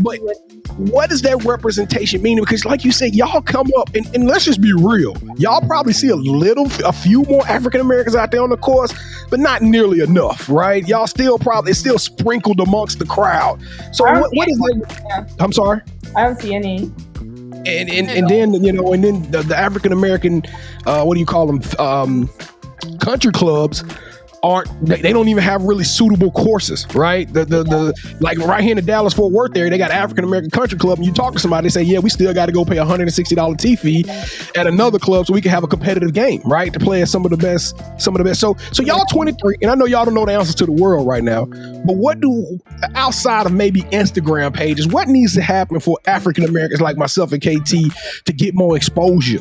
[0.00, 0.18] But
[0.76, 2.38] what does that representation mean?
[2.40, 5.16] Because, like you said, y'all come up and, and let's just be real.
[5.36, 8.92] Y'all probably see a little, a few more African Americans out there on the course,
[9.30, 10.86] but not nearly enough, right?
[10.86, 13.60] Y'all still probably it's still sprinkled amongst the crowd.
[13.92, 15.32] So, what, what is that?
[15.38, 15.80] I'm sorry.
[16.16, 16.90] I don't see any.
[17.64, 20.42] And and, and then you know, and then the, the African American,
[20.86, 21.62] uh, what do you call them?
[21.78, 22.30] Um,
[22.98, 23.84] country clubs
[24.42, 27.32] aren't they, they don't even have really suitable courses, right?
[27.32, 30.24] The the the like right here in the Dallas Fort Worth area, they got African
[30.24, 32.52] American Country Club, and you talk to somebody, they say, yeah, we still got to
[32.52, 34.04] go pay a hundred and sixty dollar tee fee
[34.56, 36.72] at another club so we can have a competitive game, right?
[36.72, 38.40] To play at some of the best, some of the best.
[38.40, 40.72] So so y'all twenty three, and I know y'all don't know the answers to the
[40.72, 42.60] world right now, but what do
[42.94, 47.40] outside of maybe Instagram pages, what needs to happen for African Americans like myself and
[47.40, 49.38] KT to get more exposure?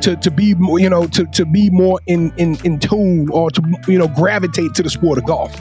[0.00, 3.50] To to be more, you know to to be more in in in tune or
[3.50, 5.54] to you know gravitate to the sport of golf.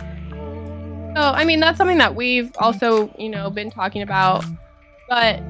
[1.15, 4.43] So, I mean, that's something that we've also, you know, been talking about.
[5.07, 5.43] But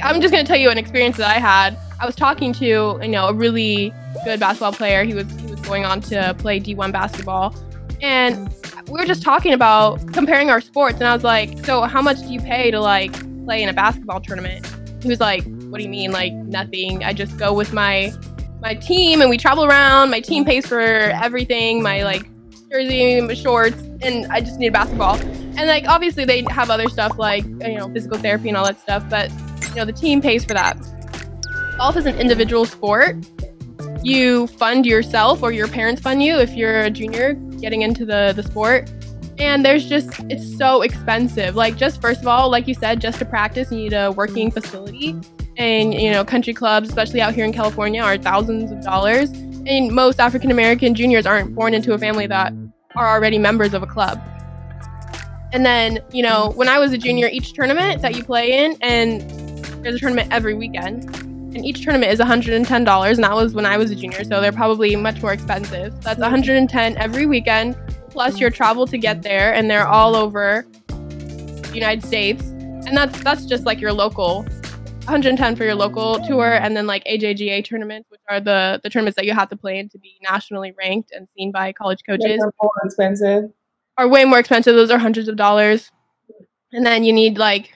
[0.00, 1.76] I'm just going to tell you an experience that I had.
[1.98, 2.64] I was talking to,
[3.02, 3.92] you know, a really
[4.24, 5.02] good basketball player.
[5.02, 7.56] He was he was going on to play D1 basketball.
[8.00, 8.54] And
[8.86, 12.20] we were just talking about comparing our sports and I was like, "So, how much
[12.20, 13.12] do you pay to like
[13.44, 14.70] play in a basketball tournament?"
[15.02, 16.12] He was like, "What do you mean?
[16.12, 17.04] Like nothing.
[17.04, 18.12] I just go with my
[18.60, 20.10] my team and we travel around.
[20.10, 21.82] My team pays for everything.
[21.82, 22.28] My like
[22.70, 25.16] jersey, my shorts, and I just need a basketball.
[25.16, 28.80] And like obviously they have other stuff like you know physical therapy and all that
[28.80, 29.30] stuff, but
[29.70, 30.76] you know the team pays for that.
[31.78, 33.16] Golf is an individual sport.
[34.02, 38.32] You fund yourself or your parents fund you if you're a junior getting into the
[38.34, 38.90] the sport.
[39.38, 41.56] And there's just it's so expensive.
[41.56, 44.50] Like just first of all, like you said, just to practice you need a working
[44.50, 45.14] facility.
[45.58, 49.30] And you know, country clubs, especially out here in California, are thousands of dollars
[49.66, 52.52] and most African American juniors aren't born into a family that
[52.94, 54.20] are already members of a club.
[55.52, 58.76] And then, you know, when I was a junior, each tournament that you play in,
[58.80, 59.22] and
[59.82, 61.04] there's a tournament every weekend,
[61.54, 64.52] and each tournament is $110, and that was when I was a junior, so they're
[64.52, 66.00] probably much more expensive.
[66.02, 67.76] That's 110 every weekend,
[68.10, 72.42] plus your travel to get there, and they're all over the United States.
[72.42, 74.46] And that's that's just like your local
[75.06, 79.16] 110 for your local tour and then like AJGA tournaments, which are the the tournaments
[79.16, 82.38] that you have to play in to be nationally ranked and seen by college coaches,
[82.40, 83.50] They're more expensive.
[83.96, 84.74] are way more expensive.
[84.74, 85.90] Those are hundreds of dollars.
[86.72, 87.72] And then you need like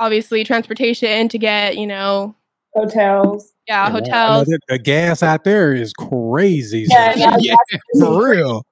[0.00, 2.34] obviously transportation to get, you know,
[2.74, 3.52] Hotels.
[3.68, 4.46] yeah, I know hotels.
[4.48, 6.86] that The gas out there is crazy.
[6.90, 7.36] Yeah, so- yeah,
[7.94, 8.64] Yeah, for real.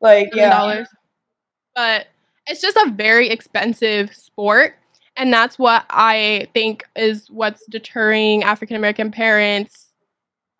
[0.00, 0.48] Like yeah.
[0.50, 0.88] dollars.
[1.74, 2.06] But
[2.46, 4.74] it's just a very expensive sport.
[5.16, 9.92] And that's what I think is what's deterring African American parents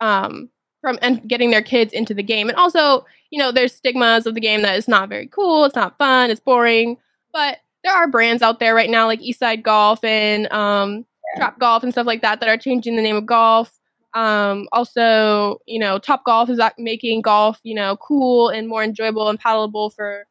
[0.01, 2.49] um, from and getting their kids into the game.
[2.49, 5.77] And also, you know, there's stigmas of the game that it's not very cool, it's
[5.77, 6.97] not fun, it's boring.
[7.33, 11.83] But there are brands out there right now like Eastside Golf and um, Trap Golf
[11.83, 13.79] and stuff like that that are changing the name of golf.
[14.15, 19.29] Um, also, you know, Top Golf is making golf, you know, cool and more enjoyable
[19.29, 20.27] and palatable for,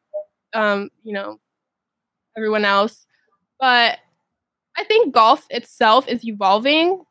[0.52, 1.40] um, you know,
[2.36, 3.06] everyone else.
[3.58, 3.98] But
[4.76, 7.04] I think golf itself is evolving,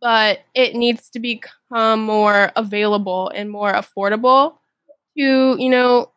[0.00, 4.56] but it needs to become more available and more affordable
[5.16, 6.10] to, you know,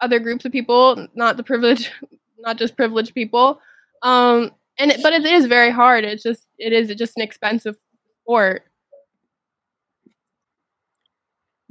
[0.00, 1.90] other groups of people, not the privileged,
[2.38, 3.60] not just privileged people.
[4.02, 6.04] Um, and it, but it is very hard.
[6.04, 7.76] It's just it is just an expensive
[8.22, 8.64] sport.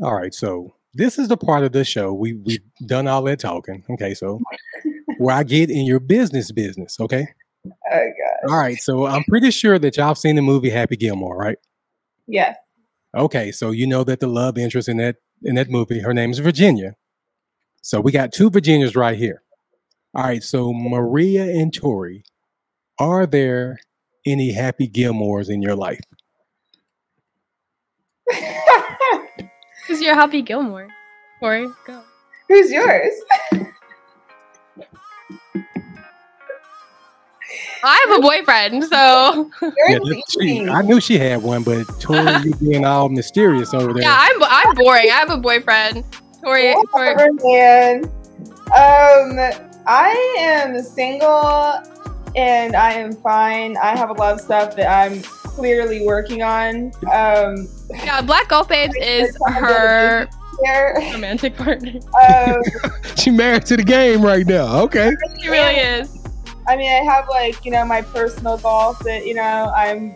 [0.02, 3.40] All right, so this is the part of the show we we've done all that
[3.40, 3.84] talking.
[3.92, 4.40] Okay, so
[5.18, 7.00] where I get in your business business.
[7.00, 7.28] Okay,
[7.66, 8.10] Oh
[8.50, 8.78] all right.
[8.78, 11.58] So I'm pretty sure that y'all have seen the movie Happy Gilmore, right?
[12.28, 12.56] Yes.
[13.16, 16.32] Okay, so you know that the love interest in that in that movie, her name
[16.32, 16.96] is Virginia.
[17.82, 19.44] So we got two Virginias right here.
[20.16, 22.24] All right, so Maria and Tori,
[23.00, 23.80] are there
[24.26, 26.02] any Happy Gilmores in your life?
[29.86, 30.88] Because you're Happy Gilmore.
[31.42, 32.02] Tori, go.
[32.48, 33.12] Who's yours?
[37.86, 39.52] I have a boyfriend, so
[39.88, 40.68] Yeah, she.
[40.70, 44.04] I knew she had one, but Tori, you being all mysterious over there.
[44.04, 45.10] yeah, I'm I'm boring.
[45.12, 46.04] I have a boyfriend.
[46.44, 48.06] Tori, Tori Whatever, man.
[48.68, 49.40] Um,
[49.86, 51.74] I am single
[52.36, 53.78] and I am fine.
[53.78, 56.92] I have a lot of stuff that I'm clearly working on.
[57.12, 60.28] Um, yeah, Black Golf Babes is her
[61.12, 62.00] romantic partner.
[62.30, 62.62] Um,
[63.18, 64.82] She married to the game right now.
[64.84, 65.12] Okay.
[65.42, 66.23] She really is.
[66.68, 70.16] I mean, I have like, you know, my personal golf that, you know, I'm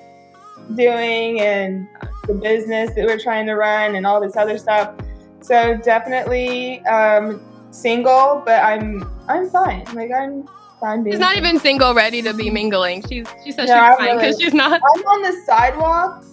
[0.76, 1.88] doing and
[2.28, 4.94] the business that we're trying to run and all this other stuff.
[5.42, 9.86] So definitely um, single, but I'm I'm fine.
[9.94, 10.48] Like I'm
[10.80, 11.50] fine being She's not single.
[11.50, 13.04] even single, ready to be mingling.
[13.08, 14.82] She's she says No, she's fine because really- she's not.
[14.96, 16.26] I'm on the sidewalk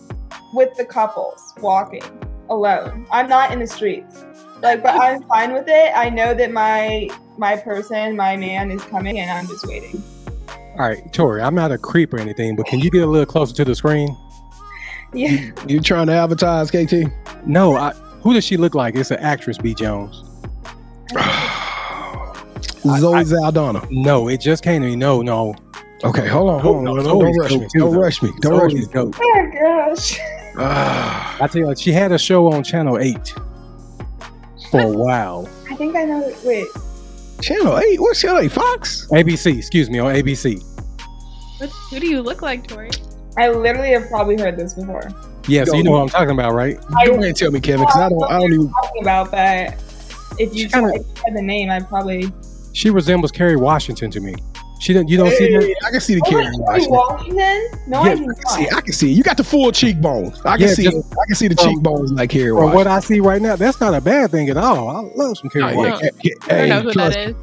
[0.53, 2.03] with the couples walking
[2.49, 3.07] alone.
[3.13, 4.25] I'm not in the streets.
[4.63, 5.93] Like, but I'm fine with it.
[5.95, 10.03] I know that my my person, my man, is coming, and I'm just waiting.
[10.49, 13.27] All right, Tori, I'm not a creep or anything, but can you get a little
[13.27, 14.17] closer to the screen?
[15.17, 15.53] Yeah.
[15.69, 17.05] You trying to advertise, KT?
[17.47, 17.93] No, I,
[18.23, 18.97] who does she look like?
[18.97, 19.73] It's an actress, B.
[19.73, 20.25] Jones.
[22.99, 23.87] Zoe I- Saldana.
[23.93, 24.97] No, it just came to me.
[24.97, 25.55] No, no.
[26.03, 26.85] Okay, hold on, hold on.
[26.85, 27.69] No, Don't, Zoe's don't rush me.
[27.75, 28.01] Don't though.
[28.01, 28.33] rush me.
[28.41, 28.87] Don't rush me.
[28.93, 29.15] Dope.
[29.23, 30.19] Oh gosh.
[30.59, 31.37] Ah.
[31.41, 33.35] I tell you, what, she had a show on Channel Eight
[34.73, 35.49] for a while.
[35.71, 36.35] I think I know.
[36.45, 36.67] Wait.
[37.41, 38.01] Channel 8?
[38.01, 38.53] What's Channel 8?
[38.53, 39.07] Fox?
[39.11, 40.63] ABC, excuse me, on ABC.
[41.59, 42.91] What, who do you look like, Tori?
[43.37, 45.11] I literally have probably heard this before.
[45.47, 46.79] Yeah, so you know what I'm talking about, right?
[46.97, 48.71] I Go ahead and tell me, Kevin, because I don't, I don't even.
[48.71, 49.75] talking about, but
[50.39, 52.33] if you kinda- said the name, I probably.
[52.73, 54.35] She resembles Kerry Washington to me.
[54.81, 55.09] She don't.
[55.09, 55.77] You don't see that?
[55.87, 56.91] I can see the Oh, Kerry Kerry Washington.
[56.93, 57.69] Washington?
[57.87, 59.13] No, Yeah, I I can see, I can see.
[59.13, 60.41] You got the full cheekbones.
[60.45, 60.83] I can Yeah, see.
[60.85, 62.77] just- I can see the from- cheekbones like Kerry From Washington.
[62.77, 64.89] what I see right now, that's not a bad thing at all.
[64.91, 66.11] I love some Kerry Oh, I yeah, Washington.
[66.19, 67.35] Ke- Ke- I don't hey, know who that is.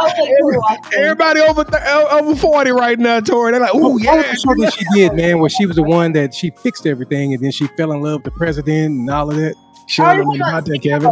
[0.00, 0.92] like, Kerry Washington.
[1.02, 3.50] everybody over th- over forty right now, Tori.
[3.52, 4.22] They're like, What oh was yeah.
[4.22, 7.34] the show that she did, man, where she was the one that she fixed everything
[7.34, 9.54] and then she fell in love with the president and all of that.
[9.86, 11.10] She don't know about that, Kevin.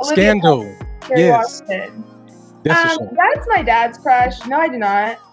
[0.00, 0.76] Olivia Scandal.
[1.00, 1.62] Kerry Yes.
[1.68, 2.04] Washington.
[2.62, 4.44] That's Um, that's my dad's crush.
[4.46, 5.18] No, I do not.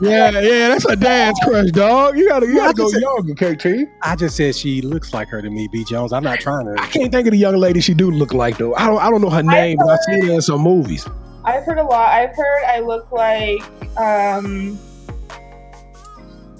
[0.00, 2.16] Yeah, yeah, that's a dad's crush, dog.
[2.16, 3.88] You gotta, you gotta go just- younger, KT.
[4.02, 5.84] I just said she looks like her to me, B.
[5.84, 6.12] Jones.
[6.12, 6.80] I'm not trying to.
[6.80, 8.74] I can't think of the young lady she do look like though.
[8.74, 11.06] I don't, I don't know her name, but I've seen her in some movies.
[11.44, 12.08] I've heard a lot.
[12.08, 13.60] I've heard I look like
[13.98, 14.76] um,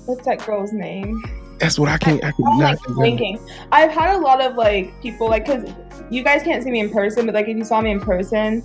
[0.07, 1.23] what's that girl's name?
[1.59, 2.23] That's what I can't.
[2.23, 3.39] I can I'm not like think thinking.
[3.73, 5.71] I've had a lot of like people like because
[6.11, 8.63] you guys can't see me in person, but like if you saw me in person,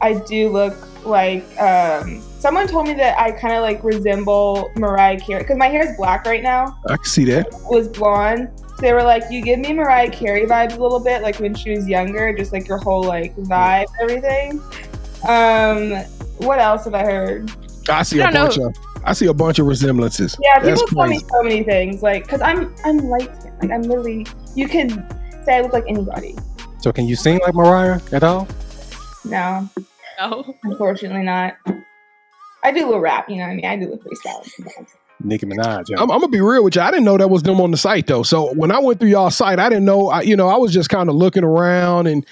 [0.00, 2.20] I do look like um.
[2.38, 5.96] Someone told me that I kind of like resemble Mariah Carey because my hair is
[5.96, 6.78] black right now.
[6.88, 7.46] I can see that.
[7.46, 8.50] It was blonde.
[8.58, 11.54] So they were like, you give me Mariah Carey vibes a little bit, like when
[11.54, 14.60] she was younger, just like your whole like vibe, and everything.
[15.26, 16.04] Um,
[16.46, 17.50] what else have I heard?
[17.88, 18.84] I see I a don't bunch of.
[19.06, 20.36] I see a bunch of resemblances.
[20.42, 23.70] Yeah, That's people tell me so many things, like, cause I'm I'm light skinned, like
[23.70, 24.26] I'm literally.
[24.54, 24.90] You can
[25.44, 26.36] say I look like anybody.
[26.84, 28.46] So can you sing like Mariah at all?
[29.24, 29.70] No,
[30.20, 30.54] no.
[30.64, 31.56] unfortunately not.
[32.62, 33.64] I do a little rap, you know what I mean?
[33.64, 34.46] I do the freestyle.
[35.20, 35.84] Nicki Minaj.
[35.88, 35.96] yeah.
[35.96, 36.82] I'm, I'm gonna be real with you.
[36.82, 38.22] I didn't know that was them on the site though.
[38.22, 40.10] So when I went through y'all site, I didn't know.
[40.10, 42.26] I, you know, I was just kind of looking around and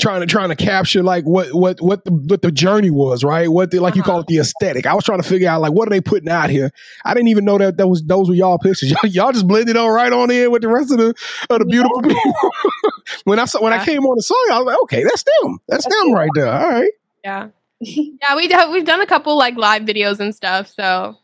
[0.00, 3.48] trying to trying to capture like what what what the what the journey was, right?
[3.48, 4.10] What the like you Uh-huh.
[4.12, 4.86] call it the aesthetic.
[4.86, 6.70] I was trying to figure out like what are they putting out here.
[7.04, 8.90] I didn't even know that that was those were y'all pictures.
[9.02, 11.14] Y'all, y'all just blended on right on in with the rest of the
[11.50, 12.32] of the beautiful people.
[13.24, 15.58] when I saw when I came on the song, I was like, okay, that's them.
[15.68, 16.14] That's, That's them them.
[16.14, 16.52] right there.
[16.52, 16.92] All right.
[17.24, 17.48] Yeah.
[17.82, 21.16] Yeah, we do, we've done a couple like live videos and stuff, so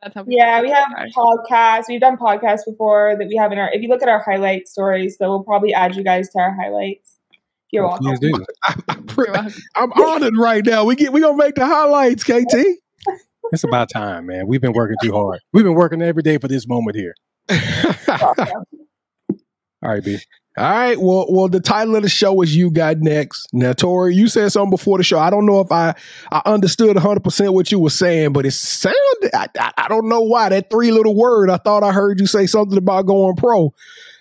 [0.00, 0.24] that's how.
[0.28, 1.10] Yeah, we have Gosh.
[1.12, 1.84] podcasts.
[1.88, 3.68] We've done podcasts before that we have in our.
[3.72, 6.54] If you look at our highlight stories, so we'll probably add you guys to our
[6.54, 7.17] highlights.
[7.70, 8.06] You're Oh, welcome.
[8.06, 8.44] please do.
[8.64, 8.74] I,
[9.16, 9.52] You're welcome.
[9.76, 10.84] am honored right now.
[10.84, 12.54] We get we gonna make the highlights, KT.
[13.50, 14.46] It's about time, man.
[14.46, 15.40] We've been working too hard.
[15.54, 17.14] We've been working every day for this moment here.
[19.82, 20.18] All right, B.
[20.58, 20.98] All right.
[21.00, 24.50] Well, well, the title of the show is "You Got Next." Now, Tori, you said
[24.52, 25.18] something before the show.
[25.18, 25.94] I don't know if I
[26.32, 28.96] I understood 100 percent what you were saying, but it sounded.
[29.34, 31.48] I, I, I don't know why that three little word.
[31.48, 33.72] I thought I heard you say something about going pro.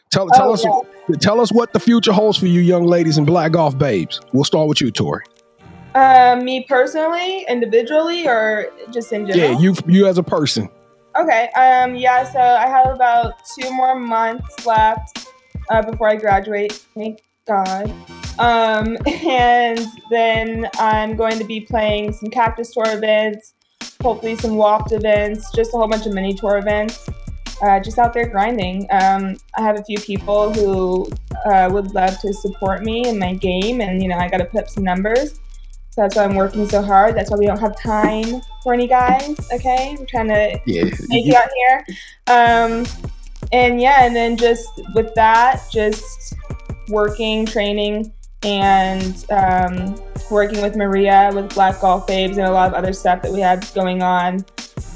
[0.10, 0.63] Tell tell Oh, us
[1.10, 1.15] yeah.
[1.20, 4.22] tell us what the future holds for you, young ladies and black golf babes.
[4.34, 5.24] We'll start with you, Tori.
[5.96, 9.54] Um, me personally, individually, or just in general?
[9.54, 10.70] Yeah, you you as a person.
[11.20, 11.50] Okay.
[11.56, 11.96] Um.
[11.96, 12.24] Yeah.
[12.32, 15.28] So I have about two more months left
[15.70, 16.72] uh, before I graduate.
[16.96, 17.91] Thank God.
[18.39, 18.98] Um.
[19.28, 23.53] And then I'm going to be playing some Cactus Tour events,
[24.01, 27.10] hopefully some WAPT events, just a whole bunch of mini tour events.
[27.62, 28.88] Uh, just out there grinding.
[28.91, 31.10] Um, I have a few people who
[31.45, 34.45] uh, would love to support me in my game, and you know I got to
[34.45, 35.39] put up some numbers.
[35.91, 37.16] So that's why I'm working so hard.
[37.16, 39.36] That's why we don't have time for any guys.
[39.51, 40.84] Okay, we're trying to Yeah.
[41.10, 41.86] make it out here.
[42.28, 42.86] Um,
[43.51, 46.36] and yeah, and then just with that, just
[46.89, 48.12] working, training,
[48.43, 49.95] and um,
[50.30, 53.39] working with Maria with Black Golf Babes and a lot of other stuff that we
[53.39, 54.45] have going on.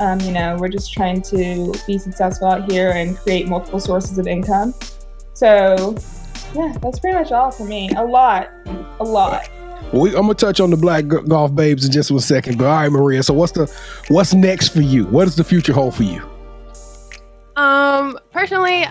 [0.01, 4.17] Um, you know, we're just trying to be successful out here and create multiple sources
[4.17, 4.73] of income.
[5.33, 5.95] So,
[6.55, 7.87] yeah, that's pretty much all for me.
[7.95, 8.49] A lot,
[8.99, 9.47] a lot.
[9.93, 12.57] We, I'm gonna touch on the black G- golf babes in just one second.
[12.57, 13.21] But all right, Maria.
[13.21, 13.71] So what's the
[14.07, 15.05] what's next for you?
[15.05, 16.23] What does the future hold for you?
[17.55, 18.85] Um, personally,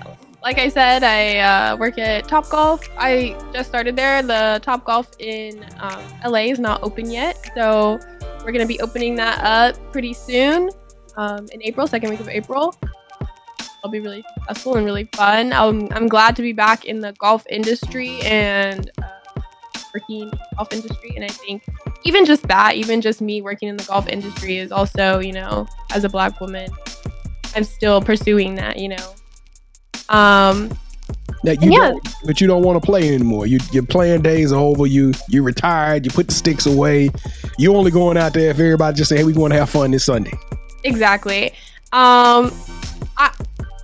[0.45, 2.89] like I said, I uh, work at Top Golf.
[2.97, 4.23] I just started there.
[4.23, 7.99] The Top Golf in um, LA is not open yet, so
[8.45, 10.71] we're gonna be opening that up pretty soon,
[11.17, 12.75] um, in April, second week of April.
[13.79, 15.53] It'll be really successful and really fun.
[15.55, 19.41] Um, I'm glad to be back in the golf industry and uh,
[19.95, 21.13] working in the golf industry.
[21.17, 21.65] And I think
[22.05, 25.67] even just that, even just me working in the golf industry is also, you know,
[25.95, 26.69] as a black woman,
[27.55, 29.15] I'm still pursuing that, you know.
[30.11, 30.71] Um,
[31.43, 31.93] Now, you Yeah.
[32.27, 33.47] but you don't want to play anymore.
[33.47, 34.87] You, your playing days are over.
[34.87, 36.05] You you retired.
[36.05, 37.09] You put the sticks away.
[37.57, 39.91] You're only going out there if everybody just say, "Hey, we want to have fun
[39.93, 40.35] this Sunday."
[40.85, 41.51] Exactly.
[41.93, 42.53] Um,
[43.16, 43.33] I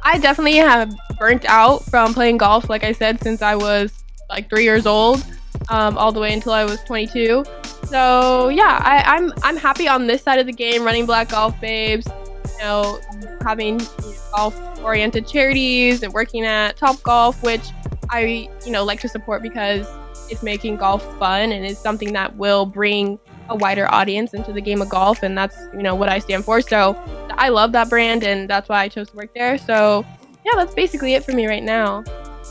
[0.05, 4.49] I definitely have burnt out from playing golf, like I said, since I was like
[4.49, 5.25] three years old,
[5.69, 7.45] um, all the way until I was 22.
[7.85, 11.59] So yeah, I, I'm I'm happy on this side of the game, running Black Golf
[11.61, 13.01] Babes, you know,
[13.43, 17.63] having you know, golf-oriented charities and working at Top Golf, which
[18.11, 19.87] I you know like to support because
[20.31, 23.19] it's making golf fun and it's something that will bring
[23.49, 26.45] a wider audience into the game of golf, and that's you know what I stand
[26.45, 26.61] for.
[26.61, 26.95] So
[27.31, 29.59] I love that brand, and that's why I chose to work there.
[29.59, 30.05] So
[30.45, 32.05] yeah, that's basically it for me right now.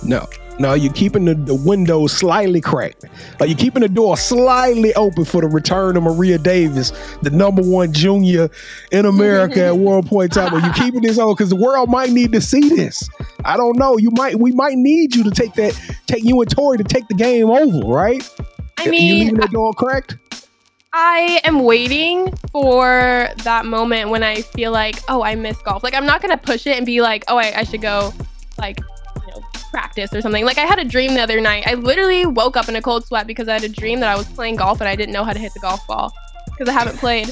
[0.04, 0.28] No,
[0.60, 3.06] no, you're keeping the, the window slightly cracked.
[3.40, 6.92] Like you're keeping the door slightly open for the return of Maria Davis,
[7.22, 8.50] the number one junior
[8.92, 10.34] in America at one point.
[10.36, 13.08] But you're keeping this on because the world might need to see this.
[13.44, 13.98] I don't know.
[13.98, 17.08] You might we might need you to take that, take you and Tori to take
[17.08, 18.28] the game over, right?
[18.78, 20.18] I mean, you leaving the door cracked?
[20.98, 25.84] I am waiting for that moment when I feel like, oh, I miss golf.
[25.84, 28.14] Like, I'm not gonna push it and be like, oh, I, I should go,
[28.58, 29.42] like, you know,
[29.72, 30.46] practice or something.
[30.46, 31.68] Like, I had a dream the other night.
[31.68, 34.16] I literally woke up in a cold sweat because I had a dream that I
[34.16, 36.14] was playing golf and I didn't know how to hit the golf ball
[36.46, 37.30] because I haven't played.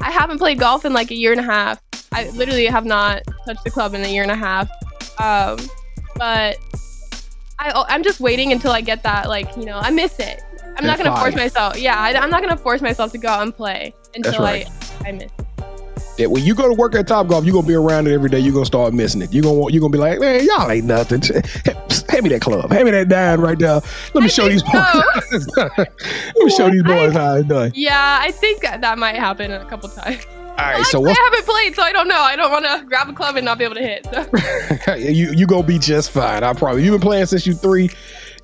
[0.00, 1.80] I haven't played golf in like a year and a half.
[2.10, 4.68] I literally have not touched the club in a year and a half.
[5.20, 5.64] Um,
[6.16, 6.58] but
[7.60, 9.28] I, I'm just waiting until I get that.
[9.28, 10.42] Like, you know, I miss it.
[10.76, 11.78] I'm not gonna force myself.
[11.78, 14.66] Yeah, I, am not gonna force myself to go out and play until right.
[15.04, 15.30] I I miss.
[16.16, 18.30] Yeah, when you go to work at Top Golf, you're gonna be around it every
[18.30, 18.38] day.
[18.38, 19.32] You're gonna start missing it.
[19.32, 21.22] You're gonna want, you're gonna be like, man, y'all ain't nothing.
[21.22, 22.70] Hand me that club.
[22.70, 23.80] Hand me that dime right there.
[24.14, 24.72] Let me I show these boys.
[25.56, 27.72] Let me show these boys how it's done.
[27.74, 30.24] Yeah, I think that might happen a couple times.
[30.56, 32.20] All right, so Actually, what's I haven't played, so I don't know.
[32.20, 34.06] I don't want to grab a club and not be able to hit.
[34.06, 34.94] So.
[34.94, 36.44] you you gonna be just fine.
[36.44, 37.90] I probably you've been playing since you three.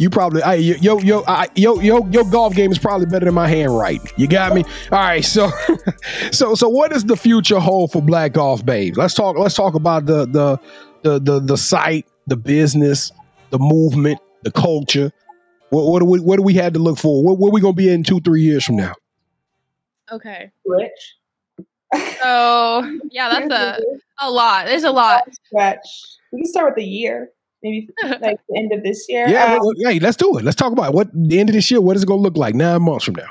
[0.01, 3.35] You probably hey, yo yo I, yo yo your golf game is probably better than
[3.35, 4.09] my handwriting.
[4.17, 4.65] You got me.
[4.91, 5.51] All right, so
[6.33, 8.97] so so what does the future hold for Black Golf Babes?
[8.97, 9.37] Let's talk.
[9.37, 10.59] Let's talk about the the
[11.03, 13.13] the the, the site, the business,
[13.51, 15.13] the movement, the culture.
[15.69, 17.23] What what do we what do we have to look for?
[17.23, 18.95] What where we gonna be in two three years from now?
[20.11, 20.51] Okay.
[20.65, 21.17] Rich.
[22.23, 24.65] So yeah, that's a a lot.
[24.65, 25.25] There's a lot.
[25.45, 25.87] stretch.
[26.33, 27.33] We can start with the year,
[27.63, 29.29] maybe like the end of this year.
[29.29, 30.45] Yeah, Um, well, hey, let's do it.
[30.45, 30.95] Let's talk about it.
[30.95, 31.81] what the end of this year.
[31.81, 33.31] What is it gonna look like nine months from now?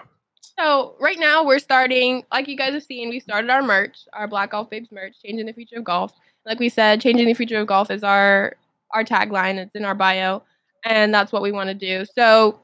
[0.60, 4.28] So right now we're starting, like you guys have seen, we started our merch, our
[4.28, 6.12] Black Golf Babes merch, changing the future of golf.
[6.46, 8.56] Like we said, changing the future of golf is our
[8.92, 9.58] our tagline.
[9.58, 10.44] It's in our bio,
[10.84, 12.06] and that's what we want to do.
[12.18, 12.60] So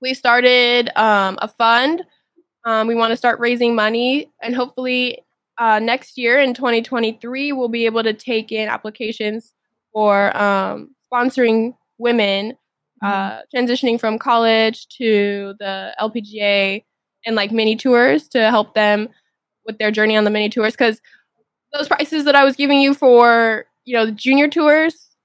[0.00, 2.04] we started um, a fund.
[2.64, 5.24] Um, we want to start raising money, and hopefully
[5.58, 9.51] uh, next year in 2023 we'll be able to take in applications
[9.92, 12.56] for um, sponsoring women
[13.02, 16.84] uh, transitioning from college to the LPGA
[17.26, 19.08] and like mini tours to help them
[19.66, 21.00] with their journey on the mini tours because
[21.72, 25.16] those prices that I was giving you for you know the junior tours,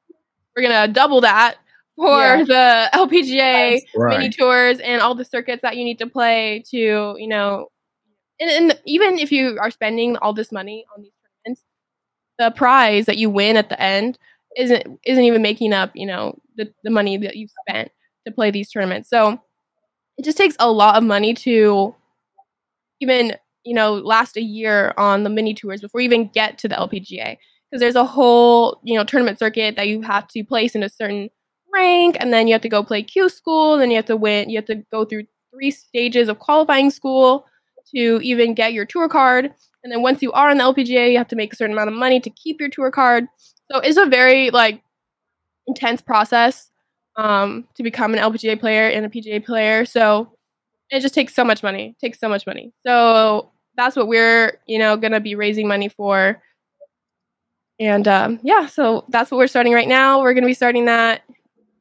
[0.55, 1.55] we're gonna double that
[1.95, 2.43] for Yeah.
[2.43, 4.17] the LPGA Right.
[4.17, 7.67] mini tours and all the circuits that you need to play to you know
[8.39, 11.11] and, and even if you are spending all this money on these
[11.45, 11.63] tournaments
[12.39, 14.17] the prize that you win at the end
[14.57, 17.91] isn't isn't even making up you know the, the money that you've spent
[18.25, 19.39] to play these tournaments so
[20.17, 21.95] it just takes a lot of money to
[22.99, 23.33] even
[23.63, 26.75] you know last a year on the mini tours before you even get to the
[26.75, 27.37] lpga
[27.69, 30.89] because there's a whole you know tournament circuit that you have to place in a
[30.89, 31.29] certain
[31.73, 34.49] rank, and then you have to go play Q school, then you have to win.
[34.49, 37.45] You have to go through three stages of qualifying school
[37.95, 39.53] to even get your tour card.
[39.83, 41.89] And then once you are in the LPGA, you have to make a certain amount
[41.89, 43.27] of money to keep your tour card.
[43.71, 44.81] So it's a very like
[45.67, 46.71] intense process
[47.17, 49.85] um, to become an LPGA player and a PGA player.
[49.85, 50.31] So
[50.89, 51.89] it just takes so much money.
[51.89, 52.71] It takes so much money.
[52.85, 56.41] So that's what we're you know gonna be raising money for.
[57.79, 60.21] And um, yeah, so that's what we're starting right now.
[60.21, 61.21] We're gonna be starting that.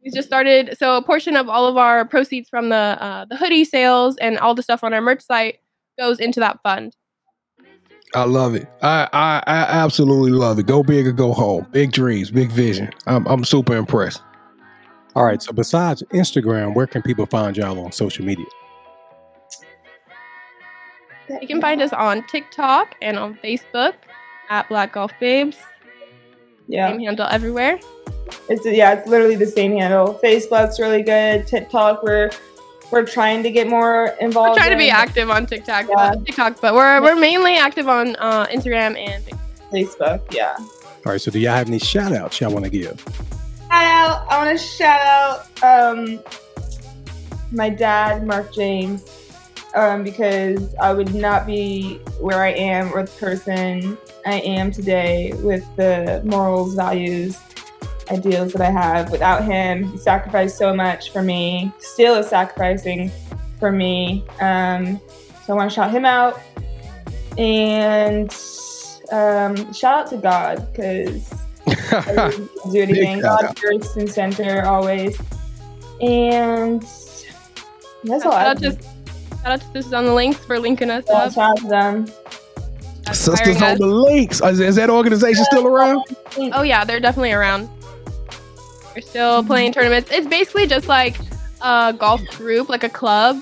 [0.04, 0.76] We just started.
[0.78, 4.38] So a portion of all of our proceeds from the uh, the hoodie sales and
[4.38, 5.58] all the stuff on our merch site
[5.98, 6.94] goes into that fund.
[8.16, 8.66] I love it.
[8.80, 10.66] I, I I absolutely love it.
[10.66, 11.66] Go big or go home.
[11.70, 12.90] Big dreams, big vision.
[13.06, 14.22] I'm I'm super impressed.
[15.14, 15.42] All right.
[15.42, 18.46] So besides Instagram, where can people find y'all on social media?
[21.42, 23.92] You can find us on TikTok and on Facebook
[24.48, 25.58] at Black Golf Babes.
[26.68, 26.90] Yeah.
[26.92, 27.78] Same handle everywhere.
[28.48, 30.18] It's yeah, it's literally the same handle.
[30.24, 31.46] Facebook's really good.
[31.46, 32.30] TikTok, we're
[32.90, 34.50] we're trying to get more involved.
[34.50, 36.14] We're trying to be active on TikTok, Yeah.
[36.14, 39.38] but, TikTok, but we're we're mainly active on uh, Instagram and Facebook.
[39.72, 40.34] Facebook.
[40.34, 40.54] Yeah.
[40.58, 41.20] All right.
[41.20, 43.04] So do y'all have any shout outs y'all want to give?
[43.68, 44.26] Shout out!
[44.30, 46.20] I want to shout out um,
[47.52, 49.04] my dad, Mark James,
[49.74, 55.32] um, because I would not be where I am or the person I am today
[55.42, 57.38] with the morals, values,
[58.10, 59.10] ideals that I have.
[59.10, 63.10] Without him, he sacrificed so much for me, still is sacrificing
[63.58, 64.24] for me.
[64.40, 65.00] Um,
[65.44, 66.40] so I want to shout him out
[67.38, 68.30] and
[69.12, 71.32] um, shout out to God because
[71.66, 73.16] I wouldn't do anything.
[73.16, 75.20] Big shout God first and center always.
[76.00, 76.82] And
[78.04, 80.90] that's all Shout I out to shout out to Sisters on the Links for linking
[80.90, 81.32] us yeah, up.
[81.32, 82.06] shout out to them.
[83.12, 83.78] Sisters on us.
[83.78, 84.40] the links.
[84.40, 86.04] Is, is that organization still around?
[86.36, 87.68] Oh yeah, they're definitely around.
[88.96, 90.10] They're still playing tournaments.
[90.10, 91.18] It's basically just like
[91.60, 93.38] a golf group, like a club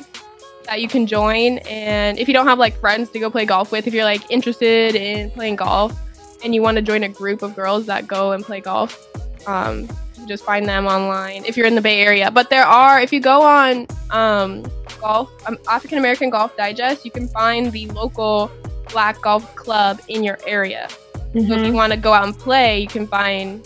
[0.64, 1.58] that you can join.
[1.58, 4.28] And if you don't have like friends to go play golf with, if you're like
[4.32, 5.96] interested in playing golf
[6.42, 8.98] and you want to join a group of girls that go and play golf,
[9.46, 9.88] um,
[10.18, 12.32] you just find them online if you're in the Bay Area.
[12.32, 14.64] But there are, if you go on um,
[15.00, 18.50] golf, um, African American Golf Digest, you can find the local
[18.90, 20.88] black golf club in your area.
[21.32, 23.64] So if you want to go out and play, you can find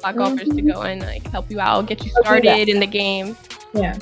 [0.00, 0.72] black golfers to Mhm.
[0.74, 2.54] go and like help you out, get you I'll do that.
[2.54, 3.36] started in the game.
[3.74, 3.96] Yeah.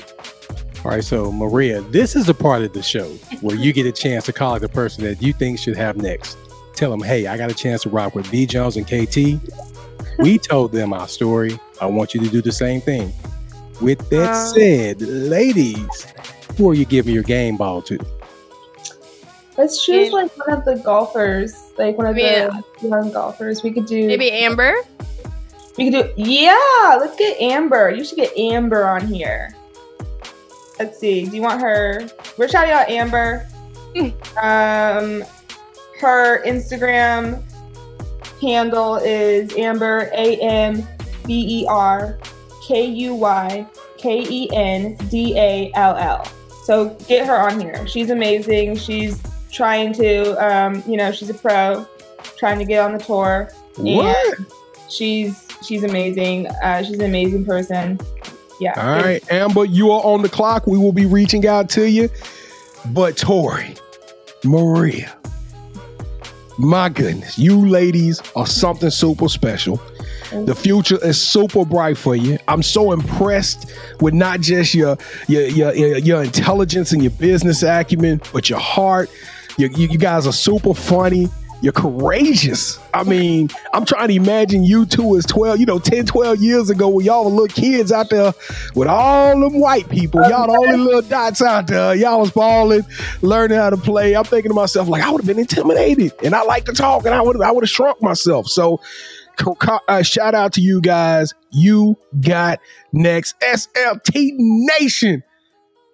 [0.85, 1.03] All right.
[1.03, 3.07] So Maria, this is the part of the show
[3.41, 5.97] where you get a chance to call out the person that you think should have
[5.97, 6.37] next.
[6.75, 9.39] Tell them, hey, I got a chance to rock with B Jones and KT.
[10.19, 11.57] We told them our story.
[11.79, 13.13] I want you to do the same thing.
[13.81, 16.07] With that Um, said, ladies,
[16.57, 17.97] who are you giving your game ball to?
[19.57, 22.49] Let's choose like one of the golfers, like one of Yeah.
[22.81, 23.63] the young golfers.
[23.63, 24.73] We could do Maybe Amber.
[25.79, 26.97] We could do yeah.
[26.99, 27.89] Let's get Amber.
[27.89, 29.55] You should get Amber on here.
[30.77, 31.25] Let's see.
[31.25, 32.05] Do you want her?
[32.37, 33.47] We're shouting out Amber.
[34.41, 35.23] um,
[36.01, 37.41] her Instagram
[38.41, 40.85] handle is Amber A M
[41.25, 42.19] B E R
[42.67, 43.65] K U Y
[43.97, 46.25] K E N D A L L.
[46.65, 47.87] So get her on here.
[47.87, 48.75] She's amazing.
[48.75, 51.87] She's trying to, um, you know, she's a pro,
[52.37, 53.49] trying to get on the tour.
[53.77, 54.37] What?
[54.89, 56.47] She's she's amazing.
[56.47, 57.99] Uh, she's an amazing person.
[58.59, 58.73] Yeah.
[58.75, 60.67] All right, Amber, you are on the clock.
[60.67, 62.09] We will be reaching out to you.
[62.87, 63.75] But Tori,
[64.43, 65.15] Maria,
[66.57, 69.81] my goodness, you ladies are something super special.
[70.31, 72.37] The future is super bright for you.
[72.47, 74.97] I'm so impressed with not just your
[75.27, 79.09] your your, your, your intelligence and your business acumen, but your heart.
[79.57, 81.27] You, you, you guys are super funny.
[81.61, 82.79] You're courageous.
[82.93, 86.69] I mean, I'm trying to imagine you two as 12, you know, 10, 12 years
[86.69, 88.33] ago when y'all were little kids out there
[88.75, 90.21] with all them white people.
[90.29, 91.95] Y'all the only little dots out there.
[91.95, 92.83] Y'all was balling,
[93.21, 94.15] learning how to play.
[94.15, 96.13] I'm thinking to myself, like, I would have been intimidated.
[96.23, 98.47] And I like to talk and I would I would have shrunk myself.
[98.47, 98.79] So
[99.87, 101.33] uh, shout out to you guys.
[101.51, 102.59] You got
[102.91, 105.23] next SLT Nation.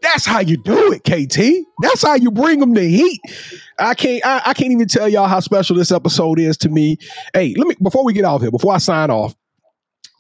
[0.06, 1.66] That's how you do it, KT.
[1.82, 3.20] That's how you bring them the heat.
[3.80, 4.24] I can't.
[4.24, 6.98] I, I can't even tell y'all how special this episode is to me.
[7.34, 9.36] Hey, let me before we get off here, before I sign off,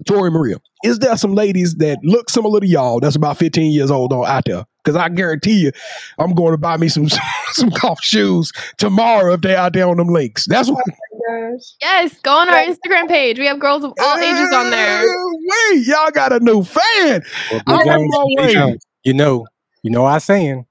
[0.07, 3.91] Tori Maria, is there some ladies that look similar to y'all that's about 15 years
[3.91, 4.65] old on out there?
[4.83, 5.71] Because I guarantee you,
[6.17, 7.07] I'm going to buy me some
[7.51, 10.47] some golf shoes tomorrow if they out there on them links.
[10.47, 10.83] That's what.
[10.89, 11.75] Oh gosh.
[11.79, 13.37] Yes, go on our Instagram page.
[13.37, 15.03] We have girls of all ages on there.
[15.03, 17.21] Wait, y'all got a new fan.
[17.51, 18.77] Well, I'm on my way.
[19.03, 19.45] You know,
[19.85, 20.65] you know, what I saying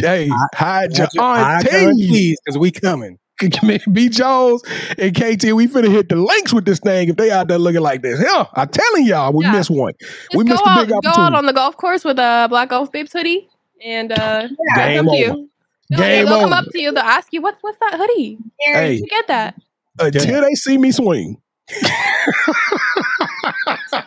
[0.00, 2.38] Jay, hide your I aunties.
[2.44, 3.18] because we coming.
[3.92, 4.62] B Jones
[4.96, 7.80] and KT, we finna hit the links with this thing if they out there looking
[7.80, 8.20] like this.
[8.20, 9.52] Hell, I'm telling y'all, we Yeah.
[9.52, 9.92] missed one.
[10.00, 12.46] Just we go missed a out, big go out on the golf course with a
[12.48, 13.48] black golf babes hoodie,
[13.84, 15.50] and uh, Yeah, Game come to you.
[15.90, 16.92] They'll, Game they'll come up to you.
[16.92, 18.38] They'll ask you, "What's what's that hoodie?
[18.60, 18.90] Hey.
[18.92, 19.60] did You get that?"
[19.98, 21.40] Until they see me swing.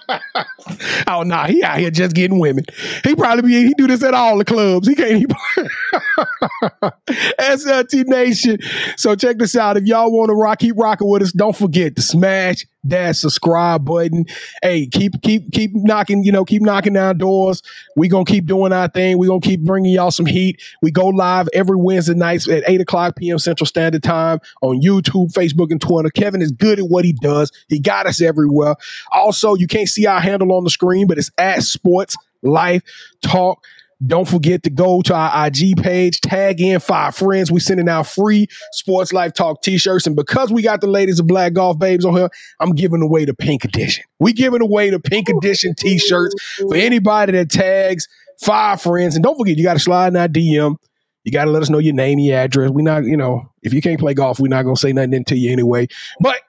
[1.08, 2.66] oh no, he out here just getting women.
[3.04, 4.88] He probably be he do this at all the clubs.
[4.88, 5.36] He can't even
[7.40, 8.60] SLT Nation.
[8.96, 9.78] So check this out.
[9.78, 11.32] If y'all want to rock, keep rocking with us.
[11.32, 14.26] Don't forget to smash that subscribe button.
[14.62, 17.62] Hey, keep keep keep knocking, you know, keep knocking down doors.
[17.96, 19.18] we gonna keep doing our thing.
[19.18, 20.62] we gonna keep bringing y'all some heat.
[20.82, 23.40] We go live every Wednesday nights at 8 o'clock p.m.
[23.40, 26.10] Central Standard Time on YouTube, Facebook, and Twitter.
[26.10, 27.52] Kevin is good at what he does.
[27.68, 28.76] He got us everywhere.
[29.12, 32.84] Also, you can't see our handle on the screen, but it's at Sports Life
[33.22, 33.64] Talk.
[34.06, 37.52] Don't forget to go to our IG page, tag in five friends.
[37.52, 40.06] We're sending out free Sports Life Talk t-shirts.
[40.06, 42.30] And because we got the ladies of Black Golf Babes on here,
[42.60, 44.06] I'm giving away the pink edition.
[44.20, 48.08] We giving away the pink edition t-shirts for anybody that tags
[48.40, 49.16] five friends.
[49.16, 50.76] And don't forget, you got to slide in our DM.
[51.24, 52.70] You got to let us know your name, your address.
[52.70, 55.26] We not, you know, if you can't play golf, we're not going to say nothing
[55.26, 55.88] to you anyway.
[56.20, 56.42] But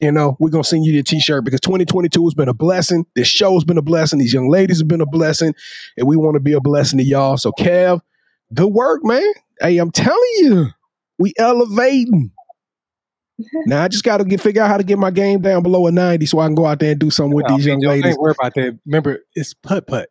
[0.00, 3.06] you know, we're gonna send you your t-shirt because 2022 has been a blessing.
[3.14, 4.18] This show has been a blessing.
[4.18, 5.54] These young ladies have been a blessing,
[5.96, 7.36] and we want to be a blessing to y'all.
[7.36, 8.00] So, Kev,
[8.52, 9.22] good work, man.
[9.60, 10.66] Hey, I'm telling you,
[11.18, 12.32] we elevating.
[13.66, 15.86] now I just got to get figure out how to get my game down below
[15.86, 17.80] a 90 so I can go out there and do something with No, these young
[17.80, 18.16] don't ladies.
[18.16, 18.78] worry about that.
[18.86, 20.08] Remember, it's putt putt.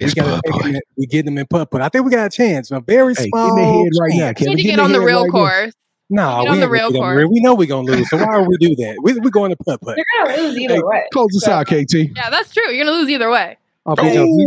[0.00, 1.82] We It's gotta them in- we get them in putt putt.
[1.82, 2.70] I think we got a chance.
[2.70, 3.48] A very Hey, small.
[3.50, 4.40] in the head right now, chance.
[4.40, 4.56] You Kevin.
[4.56, 5.32] need to Get get on the head real right now.
[5.32, 5.72] course.
[6.12, 7.30] No, Get we on the ain't real gonna get.
[7.30, 8.08] We know we're gonna lose.
[8.10, 8.96] So why would we do that?
[9.02, 9.96] We we going to putt putt.
[9.96, 11.04] you're gonna lose either Hey, way.
[11.12, 11.94] Close this So- out, KT.
[12.14, 12.70] Yeah, that's true.
[12.70, 13.56] You're gonna lose either way.
[13.86, 14.02] Oh, B.
[14.12, 14.44] Jones, we-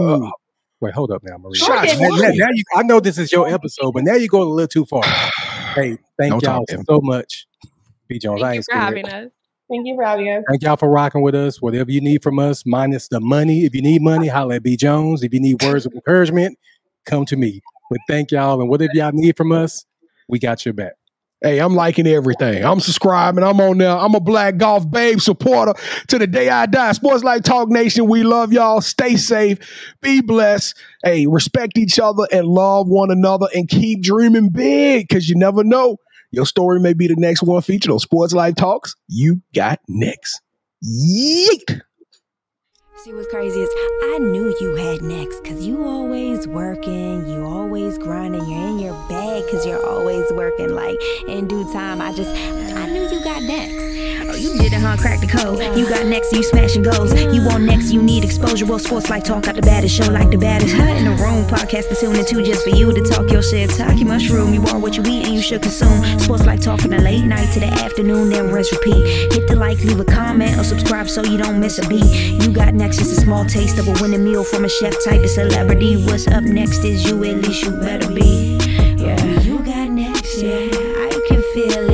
[0.00, 0.26] Ooh.
[0.26, 0.30] uh,
[0.80, 1.54] wait, hold up now, Maria.
[1.56, 4.46] Shots Now, now- now you, I know this is your episode, but now you're going
[4.48, 5.02] a little too far.
[5.74, 7.46] Hey, thank Don't y'all talk so much.
[8.08, 8.18] B.
[8.18, 9.30] Jones, I Thank you for having us.
[9.70, 10.42] Thank you for having us.
[10.48, 11.60] Thank y'all for rocking with us.
[11.62, 13.64] Whatever you need from us, minus the money.
[13.64, 15.22] If you need money, holla at B Jones.
[15.22, 16.58] If you need words of encouragement,
[17.04, 17.60] come to me.
[17.90, 19.84] But thank y'all, and whatever y'all need from us,
[20.26, 20.94] we got your back.
[21.40, 22.64] Hey, I'm liking everything.
[22.64, 23.44] I'm subscribing.
[23.44, 23.96] I'm on there.
[23.96, 25.72] I'm a Black Golf Babe supporter
[26.08, 26.90] to the day I die.
[26.92, 28.08] Sports Life Talk Nation.
[28.08, 28.80] We love y'all.
[28.80, 29.58] Stay safe.
[30.02, 30.76] Be blessed.
[31.04, 35.62] Hey, respect each other and love one another and keep dreaming big because you never
[35.62, 35.98] know.
[36.32, 38.96] Your story may be the next one featured on Sports Life Talks.
[39.06, 40.40] You got next.
[40.84, 41.82] Yeet.
[43.04, 43.70] See what's crazy is
[44.02, 48.94] I knew you had next cause you always working, you always grinding, you're in your
[49.08, 50.74] bag cause you're always working.
[50.74, 53.97] Like in due time, I just I knew you got next.
[54.38, 54.96] You did it, huh?
[54.96, 55.58] Crack the code.
[55.76, 57.12] You got next, you smashing goals.
[57.12, 58.66] You want next, you need exposure.
[58.66, 60.74] Well, sports life talk out the baddest show like the baddest.
[60.74, 60.84] Huh?
[60.94, 63.70] In the room, podcast to tune into just for you to talk your shit.
[63.70, 64.54] Talk your mushroom.
[64.54, 66.04] You are what you eat and you should consume.
[66.20, 69.32] Sports like talk from the late night to the afternoon, then rest repeat.
[69.32, 72.04] Hit the like, leave a comment, or subscribe so you don't miss a beat.
[72.42, 75.22] You got next, just a small taste of a winning meal from a chef type
[75.22, 76.04] of celebrity.
[76.04, 78.58] What's up next is you, at least you better be.
[78.96, 80.68] Yeah, you got next, yeah.
[80.70, 81.87] I can feel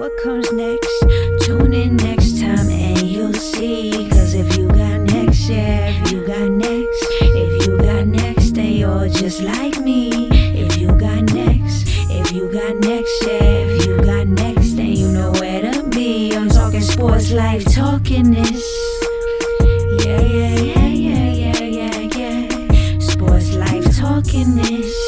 [0.00, 1.04] what comes next?
[1.42, 4.08] Tune in next time and you'll see.
[4.08, 8.72] Cause if you got next, yeah, if you got next, if you got next, then
[8.72, 10.30] you're just like me.
[10.58, 15.12] If you got next, if you got next, yeah, if you got next, then you
[15.12, 16.34] know where to be.
[16.34, 18.64] I'm talking sports life, talking this.
[20.02, 22.98] Yeah, yeah, yeah, yeah, yeah, yeah, yeah.
[23.00, 24.99] Sports life, talking this.